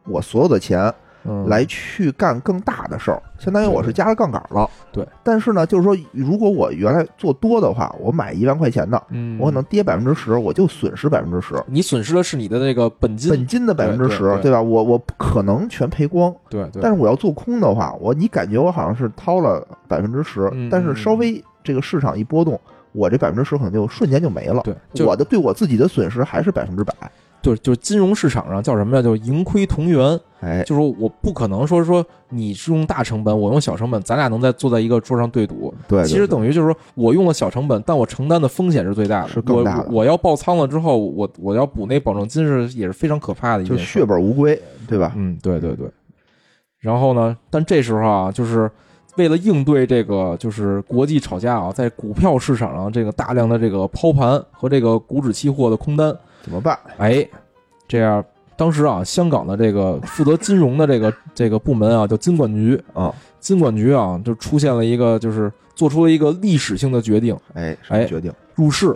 [0.04, 0.92] 我所有的钱
[1.24, 4.68] 嗯来去干更大的事儿，相当于我是加了杠杆了。
[4.92, 13.30] 对，但是呢，就是说，如果我原来做多的话，我买一万块钱的，嗯，我可能跌百分之十，我就损失百分之十，你损失的是你的那个本金。
[13.30, 14.60] 本金的百分之十，对对对对吧？
[14.62, 22.60] 我我不可能全赔光，对对，但是我要做空的话，我你感觉我好像是掏了百分之十嗯，但是稍微这个市场一波动，
[22.92, 24.60] 我这百分之十可能就瞬间就没了。
[24.62, 26.94] 对，就我的对我自己的损失还是百分之百。
[27.42, 29.02] 就就是金融市场上叫什么呀？
[29.02, 30.18] 就是盈亏同源。
[30.40, 35.72] 哎，就是说我不可能说说你是用大成本，我用小成本，咱俩能在坐在一个桌上对赌。
[35.86, 44.00] 对，其实等于就是说我用了小成本，但我承担的风险是最大的，是更大的我我要爆仓了之后，我我要补那保证金是也是非常可怕的一就件事。
[44.00, 45.12] 血本无归，对吧？
[45.14, 45.86] 嗯，对对对。
[46.80, 48.68] 然后呢，但这时候啊，就是
[49.16, 56.78] 为了应对这个就是国际吵架啊，在股票市场上这个大量的这个抛盘和这个股指期货的空单，怎么办？
[56.98, 57.26] 哎，
[57.88, 58.24] 这样
[58.56, 68.32] 当时啊，香港的这个负责金融的这个这个部门啊，叫金管局，啊，金管局啊，就出现了一个就是做出了一个历史性的决定，哎，什么哎决定？
[68.54, 68.94] 入市。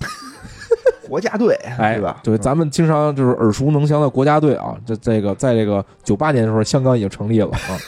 [1.08, 2.20] 国家队，哎，对吧？
[2.24, 7.78] 对，咱们经常就是耳熟能详的国家队啊，这这个在这个九八年的时候，香港已经成立了啊。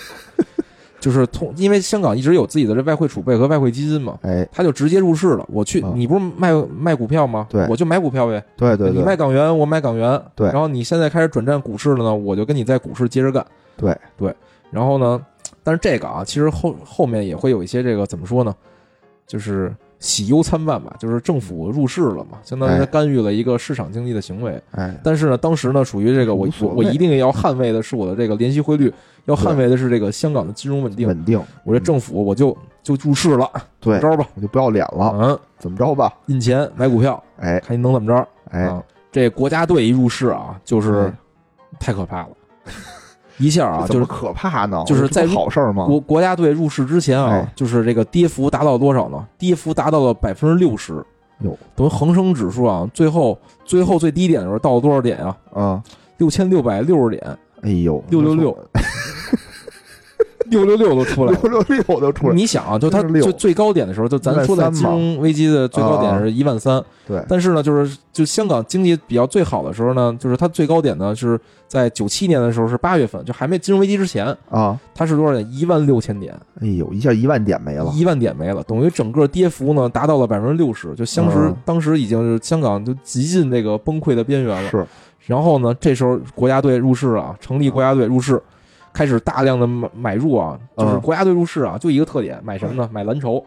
[1.00, 5.46] 就是通，因为香港一直有自己的这外汇储备和外汇基金嘛，哎，他就直接入市了。
[5.48, 7.46] 我去，啊你不是卖卖股票吗？
[7.48, 8.44] 对我就买股票呗。
[8.56, 10.20] 你对对你卖港元，我买港元。
[10.34, 13.46] 对然后你现在开始转战股市了呢，我就跟你在股市接着干。
[13.76, 14.34] 对对。
[14.70, 15.24] 然后呢，
[15.62, 18.54] 但是这个啊，其实后后面也会有一些这个怎么说呢，
[19.26, 24.60] 就是喜忧参半吧，就是政府入市了嘛，相当于哎他干预了一个市场经济的行为。
[24.72, 28.92] 哎，但是呢，当时呢，属于这个我我我一定要捍卫的是我的这个联系汇率，
[29.24, 31.08] 要捍卫的是这个香港的金融稳定。
[31.08, 31.42] 稳定。
[31.64, 34.28] 我这政府我就就入市了，对怎么着吧？
[34.34, 36.12] 我就不要脸了，嗯，怎么着吧？
[36.26, 38.28] 印钱买股票，哎看你能怎么着。
[38.50, 41.12] 哎，啊，这国家队一入市啊，就是嗯
[41.80, 42.28] 太可怕了，
[43.38, 44.82] 一下啊，就是可怕呢？
[44.86, 45.86] 就是在好事儿吗？
[45.86, 49.24] 国国家队入市之前啊哎，就是这个跌幅达到多少呢？
[49.38, 50.94] 跌幅达到了百分之六十，
[51.42, 55.36] 哟等于恒生指数啊，最后最后最低点的时候到了多少点啊？
[55.54, 55.82] 啊，
[56.18, 58.56] 六千六百六十点，哎呦，六六六，
[60.50, 61.38] 六六六都出来了。
[61.42, 75.46] 六六六都出来，你想啊，就它就最高点的时候，就咱说的金融危机的最高点是一万三，对，但是呢，就是就香港经济比较最好的时候呢，就是它最高点呢是在九七年的时候是八月份，就还没金融危机之前，啊，它是多少点？
[75.52, 81.56] 一万六千点，哎呦，一下一万点没了，一万点没了，等于整个跌幅呢达到了百分之六十，就当时、嗯。
[81.64, 84.70] 当时已经是香港就极近这个崩溃的边缘了。
[84.70, 84.86] 是，
[85.26, 88.40] 然后呢，这时候国家队入市啊，成立国家队入市。
[88.98, 92.90] 开始大量的买买入啊，就是嗯国家队入市啊，就一个特点，买什么呢？
[92.92, 93.40] 买蓝筹。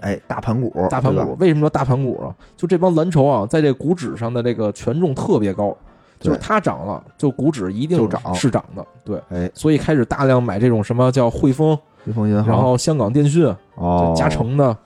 [0.00, 1.24] 哎，大盘股，大盘对吧？
[1.24, 2.28] 股为什么叫大盘股啊？
[2.54, 5.74] 就这帮蓝筹啊，在这股指上的这个权重特别高，
[6.20, 8.34] 就是它涨了，就股指一定就涨。
[8.34, 11.74] 是涨的，对，哎，所以开始大量买这种什么叫汇丰，
[12.04, 14.76] 汇丰银行，然后香港电讯、哦，嘉诚的、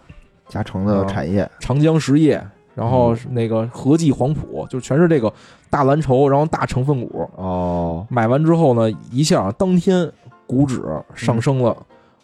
[0.49, 2.40] 嘉诚的产业，长江实业，
[2.79, 5.33] 然后嗯那个合记黄埔，就全是这个
[5.68, 7.29] 大蓝筹，然后大成分股。
[7.35, 10.09] 哦，买完之后呢，一下当天
[10.47, 10.81] 股指
[11.12, 11.76] 上升了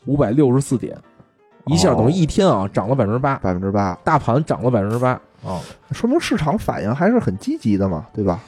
[0.07, 0.97] 五百六十四点，
[1.67, 5.11] 一下等于一天啊涨了百分之八，百分之八，大盘涨了百分之八
[5.45, 5.61] 啊。
[5.91, 8.39] 说明市场反应还是很积极的嘛，对吧？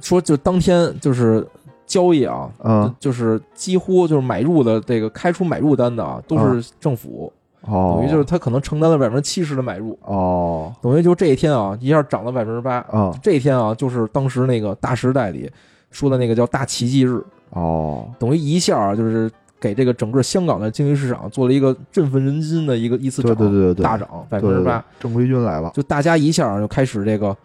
[0.00, 1.46] 说就当天就是
[1.86, 7.30] 交易啊，嗯，就是几乎就是买入的这个开出买入单的啊，都是政府，
[7.62, 15.50] 哦，等于就是他可能承担了百分之七十的买入，哦，等于就这一天啊一下涨了百分之八，啊，这一天啊就是当时那个大时代里
[15.90, 19.30] 说的那个叫大奇迹日，哦，等于一下啊就是
[19.60, 24.82] 给这个整个香港的经济市场做了一个振奋人心的一个一次涨，对对对对，大涨百分之八。
[24.98, 27.36] 正规军来了，就大家一下就开始这个，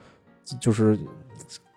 [0.61, 0.97] 就是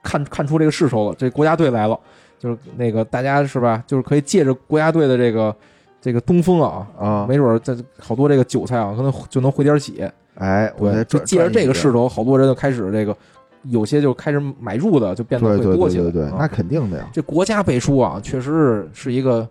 [0.03, 1.99] 看看出这个势头了，这国家队来了，
[2.39, 3.83] 就是那个大家是吧？
[3.85, 5.55] 就是可以借着国家队的这个
[6.01, 10.11] 这个东风啊，啊，没准儿这好多这个韭菜啊，可能就能回点血。
[10.35, 13.17] 哎，我对，就借着这个势头，好多人就开始这个，
[13.65, 16.05] 有些就开始买入的，就变得会多起来。
[16.05, 16.37] 对对对，啊。
[16.39, 19.49] 那肯定的呀，这国家背书啊，确实是是一个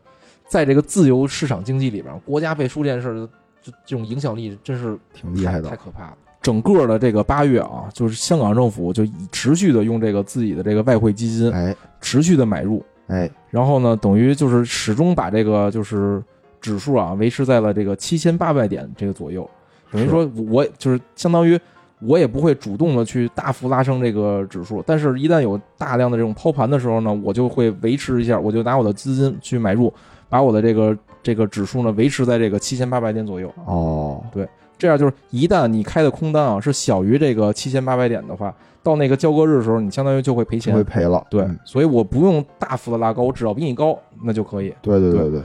[0.47, 3.27] 在这个自由市场经济里边，国家背书这件事儿，
[3.61, 5.69] 就这种影响力真是挺厉害的。
[5.69, 6.17] 太，可怕了。
[6.41, 11.75] 整个的这个八月啊，就是香港政府就持续的用这个自己的这个外汇基金哎。
[11.99, 16.23] 持续的买入，哎，然后呢，等于就是始终把这个就是
[16.67, 19.49] 指数啊维持在了这个七千八百点这个左右，
[19.89, 20.99] 等于说我就是。
[21.15, 21.59] 相当于
[21.99, 29.91] 我也不会主动的去大幅拉升这个指数，但是一旦有大量的这种抛盘的时候呢，我就会维持一下，我就拿我的资金去买入，
[30.29, 33.51] 把我的这个这个指数呢维持在这个七千八百点左右。
[33.65, 34.47] 哦，对
[34.77, 38.53] 这样就是一旦你开的空单啊是小于这个七千八百点的话，
[38.83, 40.75] 到那个交割日的时候，你相当于就会赔钱。
[40.75, 40.83] 会。
[40.83, 41.57] 赔了，对，嗯。
[41.65, 44.71] 所以我不用大幅的拉高，我只要比你高，那就可以。
[44.81, 45.31] 对对对对。
[45.31, 45.41] 对，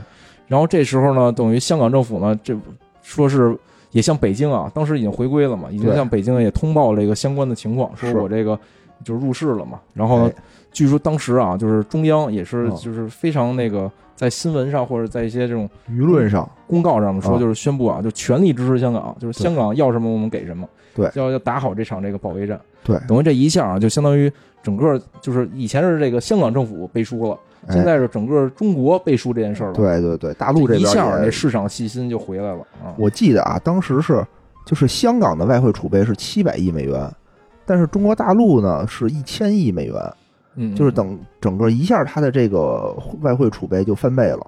[0.53, 2.55] 然后这时候呢，等于香港政府呢，这
[3.01, 3.57] 说是
[3.89, 8.59] 也向北京啊，当时已经回归了嘛，已经向北京也通报了这个相关的情况，说我这个
[9.03, 9.79] 就是入世了嘛。
[9.95, 10.43] 然后呢，哎。
[10.71, 17.39] 据说当时啊，就是中央也是哦就是非常那个在新闻上或者在一些这种舆论上，公告上面说，啊。
[17.39, 21.09] 就是宣布啊，就全力支持香港，就是香港要什么我们给什么，对。
[21.15, 22.61] 要要打好这场这个保卫战。
[22.83, 24.31] 对，等于这一下啊，就相当于
[24.61, 27.37] 整个就是以前是这个香港政府背书了，哎
[27.69, 29.73] 现在是整个中国背书这件事儿了。
[29.73, 32.93] 对对对，大陆这一下那市场信心就回来了啊。
[32.97, 34.25] 我记得啊，当时是
[34.65, 37.09] 就是香港的外汇储备是七百亿美元，
[37.65, 40.13] 但是中国大陆呢是一千亿美元，
[40.55, 44.45] 嗯，就是等整个一下它的这个外汇储备就翻倍了。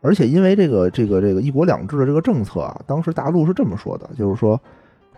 [0.00, 4.58] 而且因为这个这个这个一国两制的这个政策啊，当时大陆是这么说的，就是说，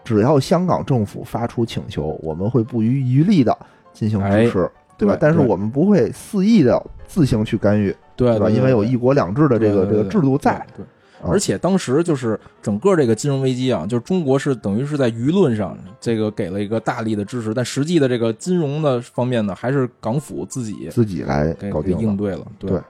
[0.02, 3.56] 只要香港政府发出请求，我们会不遗余力的
[3.92, 4.70] 进行支持，
[5.00, 10.84] 对吧但是我们不会肆意的自行去干预，对吧，因为有一国两制的这个这个制度在，对。
[11.22, 21.98] 而且当时就是整个这个金融危机啊，就是中国是等于是在舆论上这个给了一个大力的支持，但实际的这个金融的方面呢，还是港府自己自己来搞定。
[21.98, 22.46] 应对了。
[22.58, 22.80] 对，对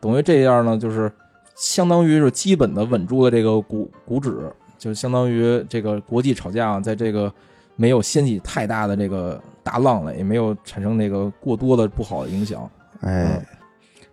[0.00, 1.10] 等于这样呢，就是
[1.54, 4.34] 相当于是基本的稳住了这个股股指，
[4.76, 7.32] 就相当于这个国际吵架啊，在这个
[7.80, 12.68] 没有掀起太大的这个大浪来，也没有产生那个过多的不好的影响。
[13.02, 13.40] 哎，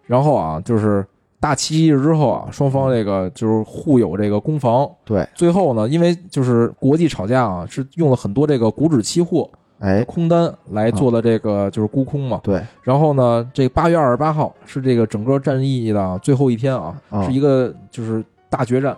[0.06, 1.04] 然后啊，就是
[1.40, 4.88] 大七夕日之后啊，双方这个就是互有这个攻防。
[5.04, 9.50] 对，最后呢，因为就是国际吵架啊，是用了很多这个股指期货
[9.80, 12.40] 哎，空单来做的这个就是沽空嘛。
[12.44, 18.96] 对，然后呢，这八月二十八号是这个整个战役的最后一天啊，啊是一个就是大决战。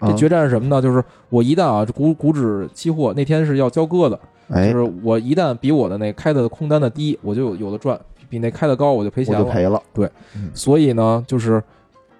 [0.00, 0.80] 这啊决战是什么呢？
[0.80, 4.18] 就是我一旦啊，股股指期货那天是要交割的，
[4.48, 7.96] 哎就，是我一旦比我的那开的空单的低，我就有有的赚；
[8.28, 9.44] 比那开的高，我就赔我钱了。
[9.44, 9.82] 就赔了。
[10.54, 11.62] 所以呢，就是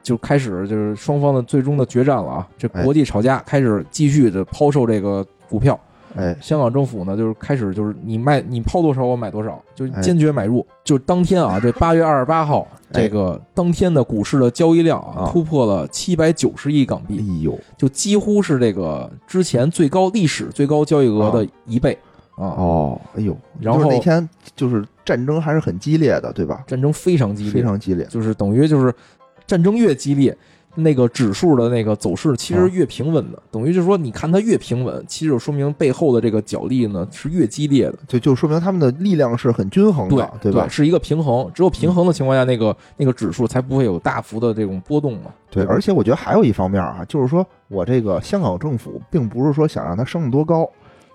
[0.03, 2.49] 就开始就是双方的最终的决战了啊！
[2.57, 5.79] 这哎国际吵架开始继续的抛售这个股票，
[6.17, 10.67] 哎，香港政府呢就是开始就是你卖你抛多少我买多少，就哎坚决买入。
[10.83, 21.97] 就当天啊，这八月二十八号，哎这个当天的股市的交易量啊啊突破了七百九十亿港币哎币，呦，就几乎是这个之前最高历史最高交易额的一倍
[22.37, 22.49] 啊！
[22.57, 26.64] 哦，哎呦，然后那天就是战争还是很激烈的，对吧？
[26.67, 28.07] 战争非常激烈，非常激烈。
[28.07, 28.95] 就是等于就是
[29.47, 30.37] 战争越激烈，
[30.77, 33.43] 那个指数的那个走势其实越平稳的。
[33.51, 37.99] 等于就是说，你看它越平稳，其实就说明背后的这个角力呢是越激烈的。
[38.07, 40.68] 就就说明他们的力量是很均衡的，对吧？
[40.68, 41.51] 是一个平衡。
[41.55, 45.33] 只有平衡的情况下，那个那个指数才不会有大幅的这种波动嘛。
[45.51, 50.68] 对，而且我觉得还有一方面啊，就是说我这个香港政府并不是说想让它升得多高，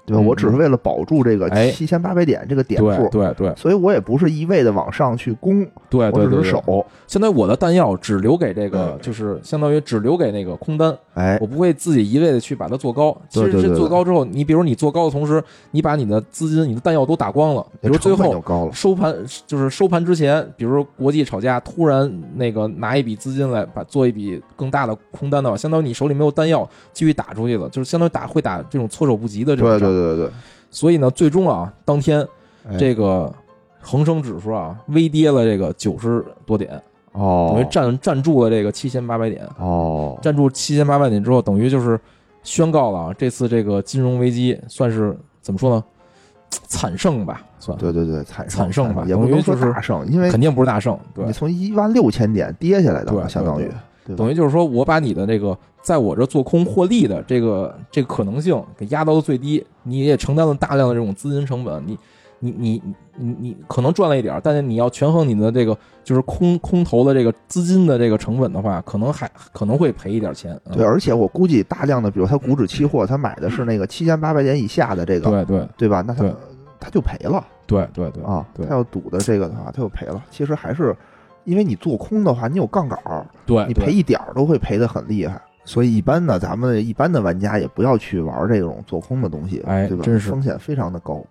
[0.06, 0.24] 对吧？
[0.24, 6.86] 嗯我只是为了保住这个哎七千八百点这个点对数，对对所以我也不是一味的往上去攻，我对对对，对只是守。
[7.08, 13.16] 相当于我的弹药只留给这个，就是相当于只留给那个空单，哎我，不会自己一味的去把它做高。
[13.28, 18.42] 其实这做高之后，你比如你做高的同时，你把你的资金、你的弹药都打光了，比如最后，
[18.72, 19.14] 收盘
[19.46, 30.16] 就是收盘之前，比如说国际吵架，突然那个拿一笔资金来把做一笔更大的空单的话，相当于你手里没有弹药继续打出去了，就是相当于打会打这种措手不及的这种对。
[30.16, 30.32] 对对。
[30.70, 32.26] 所以呢，最终啊，当天
[32.70, 32.78] 哎。
[32.78, 33.32] 这个
[33.80, 36.72] 恒生指数啊微跌了这个九十多点，
[37.14, 37.52] 哦。
[37.54, 39.48] 等哦于站站住了这个七千八百点。
[39.58, 42.00] 哦，站住七千八百点之后，等于就是
[42.44, 45.84] 宣告了啊，这次这个金融危机算是怎么说呢？
[46.68, 47.78] 惨胜吧，算。
[47.78, 51.26] 对对对，惨惨胜吧也不能说大胜，因为肯定不是大胜，对。
[51.26, 53.72] 你，从一万六千点跌下来的相当于
[54.16, 61.98] 等于就是说我把你的这个在我这做空获利的这个这个可能性给压到了最低，你也承担了大量的这种资金成本，你
[62.40, 62.82] 你你
[63.18, 70.60] 你你可能赚了一点儿，但是你要权衡你的这个就是空空头的这个资金的这个成本的话，可能还可能会赔一点钱。
[70.66, 76.04] 嗯对，而且我估计大量的，比如他股指期货，他买的是那个七千八百点以下的这个，对对对吧？
[76.08, 76.26] 那他
[76.80, 80.24] 他就赔了对对对啊，对他要赌的这个的话，他就赔了。
[80.32, 80.96] 其实还是
[81.44, 85.42] 因为你做空的话，你有杠杆儿，对，你赔一点儿都会赔得很厉害。
[85.64, 90.04] 所以一般呢，咱们一般的玩家也不要去玩这种做空的东西，哎对吧？
[90.04, 90.30] 哎真是。
[90.30, 91.24] 风险非常的高。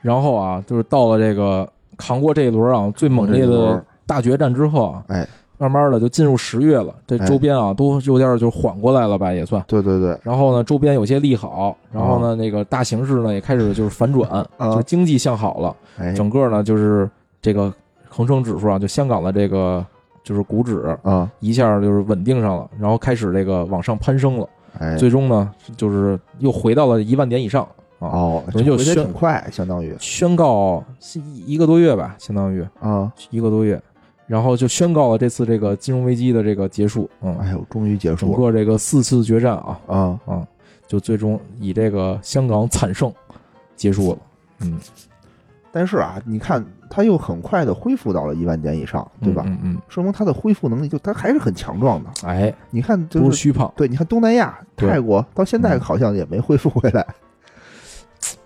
[0.00, 5.28] 然后啊，就是到了这个扛过这一轮啊最猛烈的大决战之后啊，哎，
[5.58, 7.26] 慢慢的就进入十月了，这哎。
[7.26, 9.62] 周边啊都有点就缓过来了吧，也算。
[9.66, 14.70] 对对对，然后呢，周边有些利好，然后呢，那个大形势呢也开始就是反转， 啊。
[14.70, 17.10] 就是经济向好了，哎，整个呢就是
[17.42, 17.70] 这个
[18.18, 19.86] 恒生指数啊，就香港的这个
[20.24, 24.48] 就是股指啊，一下就是稳定上了，然后开始这个往上攀升了，
[24.80, 27.62] 哎，最终呢就是又回到了一万点以上
[28.00, 30.82] 啊，哦，回得等于就宣挺快，相当于宣告
[31.14, 33.80] 一一个多月吧，相当于啊，一个多月，
[34.26, 40.20] 然后就宣告了这次这个金融危机的这个结束，嗯，哎呦，终于结束了个这个四次决战啊啊。
[40.26, 40.44] 啊，
[40.88, 43.12] 就最终以这个香港惨胜
[43.76, 44.18] 结束了，
[44.60, 44.76] 嗯，
[45.70, 46.64] 但是啊，你看，
[46.98, 49.44] 它又很快的恢复到了一万点以上，对吧？
[49.46, 52.10] 嗯嗯，说明它的恢复能力就它还是很强壮的。
[52.24, 57.06] 嗯哎，你看，不就是是虚胖，对，你看东南亚、泰国到现在嗯好像也没恢复回来。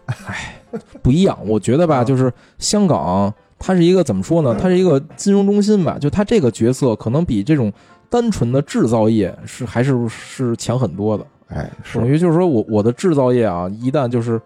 [0.05, 0.61] 哎
[1.01, 1.39] 不一样。
[1.47, 4.55] 我觉得吧，啊就是香港，它是一个怎么说呢？
[4.61, 7.73] 它是一个金融中心吧，就它这个角色可能比这种
[8.11, 11.27] 单纯的制造业是还是是强很多的。
[11.49, 14.39] 哎，是等于就是说我我的制造业啊，一旦就是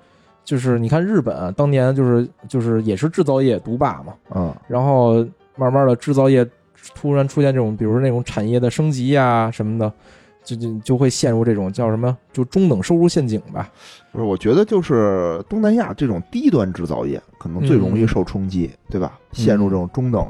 [0.46, 5.16] 就是你看日本啊当年就是就是也是制造业独霸嘛，嗯，然后
[5.56, 6.46] 慢慢的制造业
[6.94, 9.92] 突然出现这种，比如说那种产业的升级呀、什么的，
[10.46, 13.68] 就就就会陷入这种叫什么就中等收入陷阱吧。
[14.12, 19.18] 不是，我觉得就是东南亚这种低端制造业可能最容易受冲击，对吧？
[19.32, 20.26] 陷入这种中等、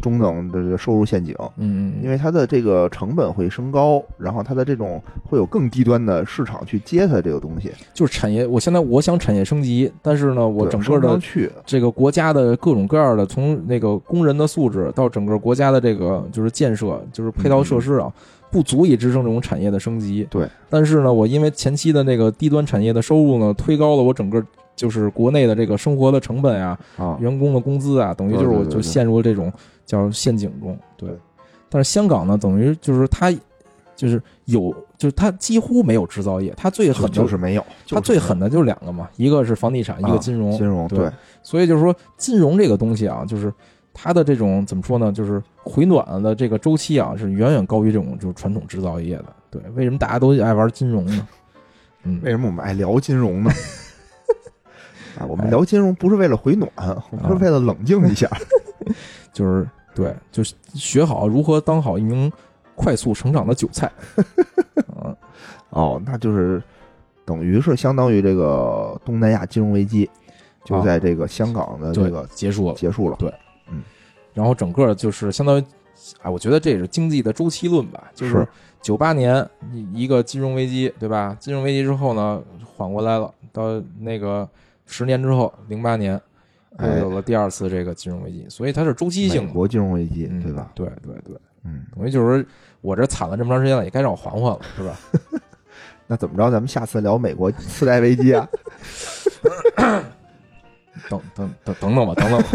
[0.00, 7.72] 中等的这个收入陷阱，嗯嗯，因为它的这个成本会升高，然后它的这种会有更低端的市场去接它这个东西。
[7.92, 11.18] 就是产业，我现在我想产业升级，但是呢，我整个的
[11.64, 18.12] 这个国家的各种各样的，从那个工人的素质到整个国家的这个就是建设，就是配套设施啊，
[18.56, 20.26] 不足以支撑这种产业的升级。
[20.30, 24.42] 对，但是呢，我因为前期的那个低端产业的收入呢，推高了我整个
[24.74, 29.52] 就是国内的这个生活的成本啊，啊，员工的工资啊，等于就是我就陷入了这种
[29.84, 30.74] 叫陷阱中。
[30.96, 31.18] 对对，
[31.68, 33.30] 但是香港呢，等于就是它
[33.94, 40.50] 就是有，就是它几乎没有制造业，它最狠的就是没有，它最狠的的就是两个嘛，一个是房地产，一个金融。
[40.56, 43.52] 金融，对对，所以就是说，金融这个东西啊，就是
[43.98, 49.26] 它的这种怎么说呢，就是回暖的这个周期啊，是远远高于这种就是传统制造业的。
[49.50, 51.26] 对，为什么大家都爱玩金融呢？
[52.02, 53.50] 嗯，为什么我们爱聊金融呢？
[55.18, 56.70] 啊，我们哎聊金融不是为了回暖，
[57.10, 58.28] 我们是为了冷静一下。
[59.32, 62.30] 就是对，就是学好如何当好一名
[62.74, 63.90] 快速成长的韭菜。
[64.76, 65.16] 嗯，
[65.70, 66.62] 哦，那就是
[67.24, 70.08] 等于是相当于这个东南亚金融危机
[70.64, 72.74] 就啊在这个香港的这对个结束了。
[72.74, 73.16] 结束了。
[74.36, 75.64] 然后整个就是相当于，
[76.20, 78.48] 哎，我觉得这也是经济的周期论吧，就是是
[78.82, 81.34] 九八年一一个金融危机，对吧？
[81.40, 82.42] 金融危机之后呢，
[82.76, 84.46] 缓过来了，到那个
[84.84, 86.20] 十年之后，零八年
[86.78, 90.70] 又哎有了第二次这个金融危机，所以它是周期性的，美国金融危机，嗯对吧？？
[90.74, 91.34] 对对对，
[91.64, 92.48] 嗯，等于就是说
[92.82, 94.94] 我这惨了这么长时间了，也该让我缓缓了，是吧？
[96.06, 96.50] 那怎么着？
[96.50, 98.46] 咱们下次聊美国次贷危机啊？
[101.08, 102.48] 等等等等等吧，等等吧，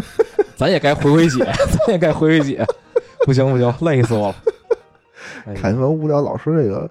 [0.61, 2.63] 咱也该回回血，咱也该回回血，
[3.25, 4.35] 不行不行，累死我了。
[5.55, 6.87] 看你们无聊老师这个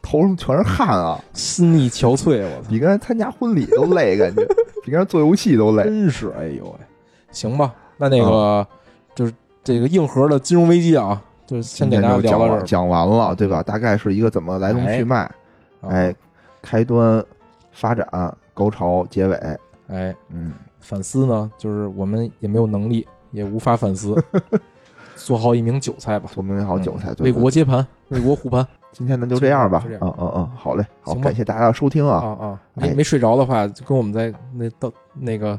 [0.00, 4.42] 头上全是汗啊，心力憔悴，我操，比刚才参加婚礼都累，感觉
[4.82, 5.82] 比刚才做游戏都累。
[5.82, 6.86] 真是哎呦喂，
[7.30, 8.66] 行吧，那那个
[9.14, 12.66] 就是这个硬核的金融危机啊，就先给大家讲完聊到这儿。
[12.66, 13.62] 讲完了，对吧？
[13.62, 15.18] 大概是一个怎么来龙去脉，
[15.82, 16.14] 啊哎，
[16.62, 17.22] 开端、
[17.70, 18.08] 发展、
[18.54, 19.34] 高潮、结尾，
[19.88, 24.14] 哎，嗯，反思呢，就是我们也没有能力，也无法反思，
[25.16, 32.60] 做好一名韭菜吧，做明好韭菜，嗯为国接盘，为国护盘今天咱就这样吧嗯嗯嗯，好嘞，好，感谢大家的收听啊啊，啊！
[32.74, 35.58] 没哎没睡着的话，就跟我们在那道那个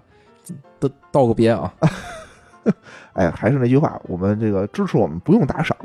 [0.79, 1.73] 道道个别啊，
[3.13, 5.77] 哎，还是那句话，我们这个支持我们不用打赏，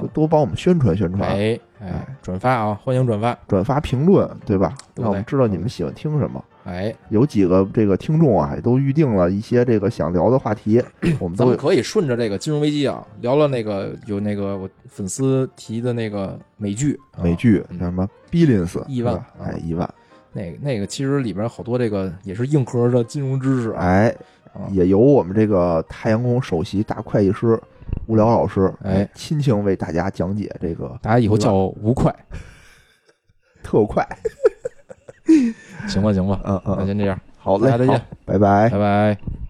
[0.00, 4.74] 就多帮我们宣传宣传，哎哎，转发啊，欢迎转发，转发评论，对吧？
[4.94, 6.42] 让我们知道你们喜欢听什么。
[6.64, 10.82] 哎，有几个这个听众啊，也都预定了一些这个想聊的话题，
[11.18, 19.86] 我们咱们可以顺着这个金融危机啊，聊聊那个有那个我粉丝提的那个美剧，啊美剧什么 Billions 亿万哎，亿万，
[20.32, 24.16] 那个那个其实里边好多这个也是硬核的金融知识啊，哎，啊
[24.70, 27.60] 也由我们这个太阳宫首席大会计师
[28.06, 32.14] 吴聊老师，哎，亲情为大家讲解这个大家以后叫我吴快，
[33.62, 34.06] 特快，
[35.88, 37.98] 行吧行吧，嗯嗯，那先这样，好嘞，大家再见。
[37.98, 38.68] 好，拜拜。
[38.70, 38.78] 拜。
[38.78, 39.43] 拜。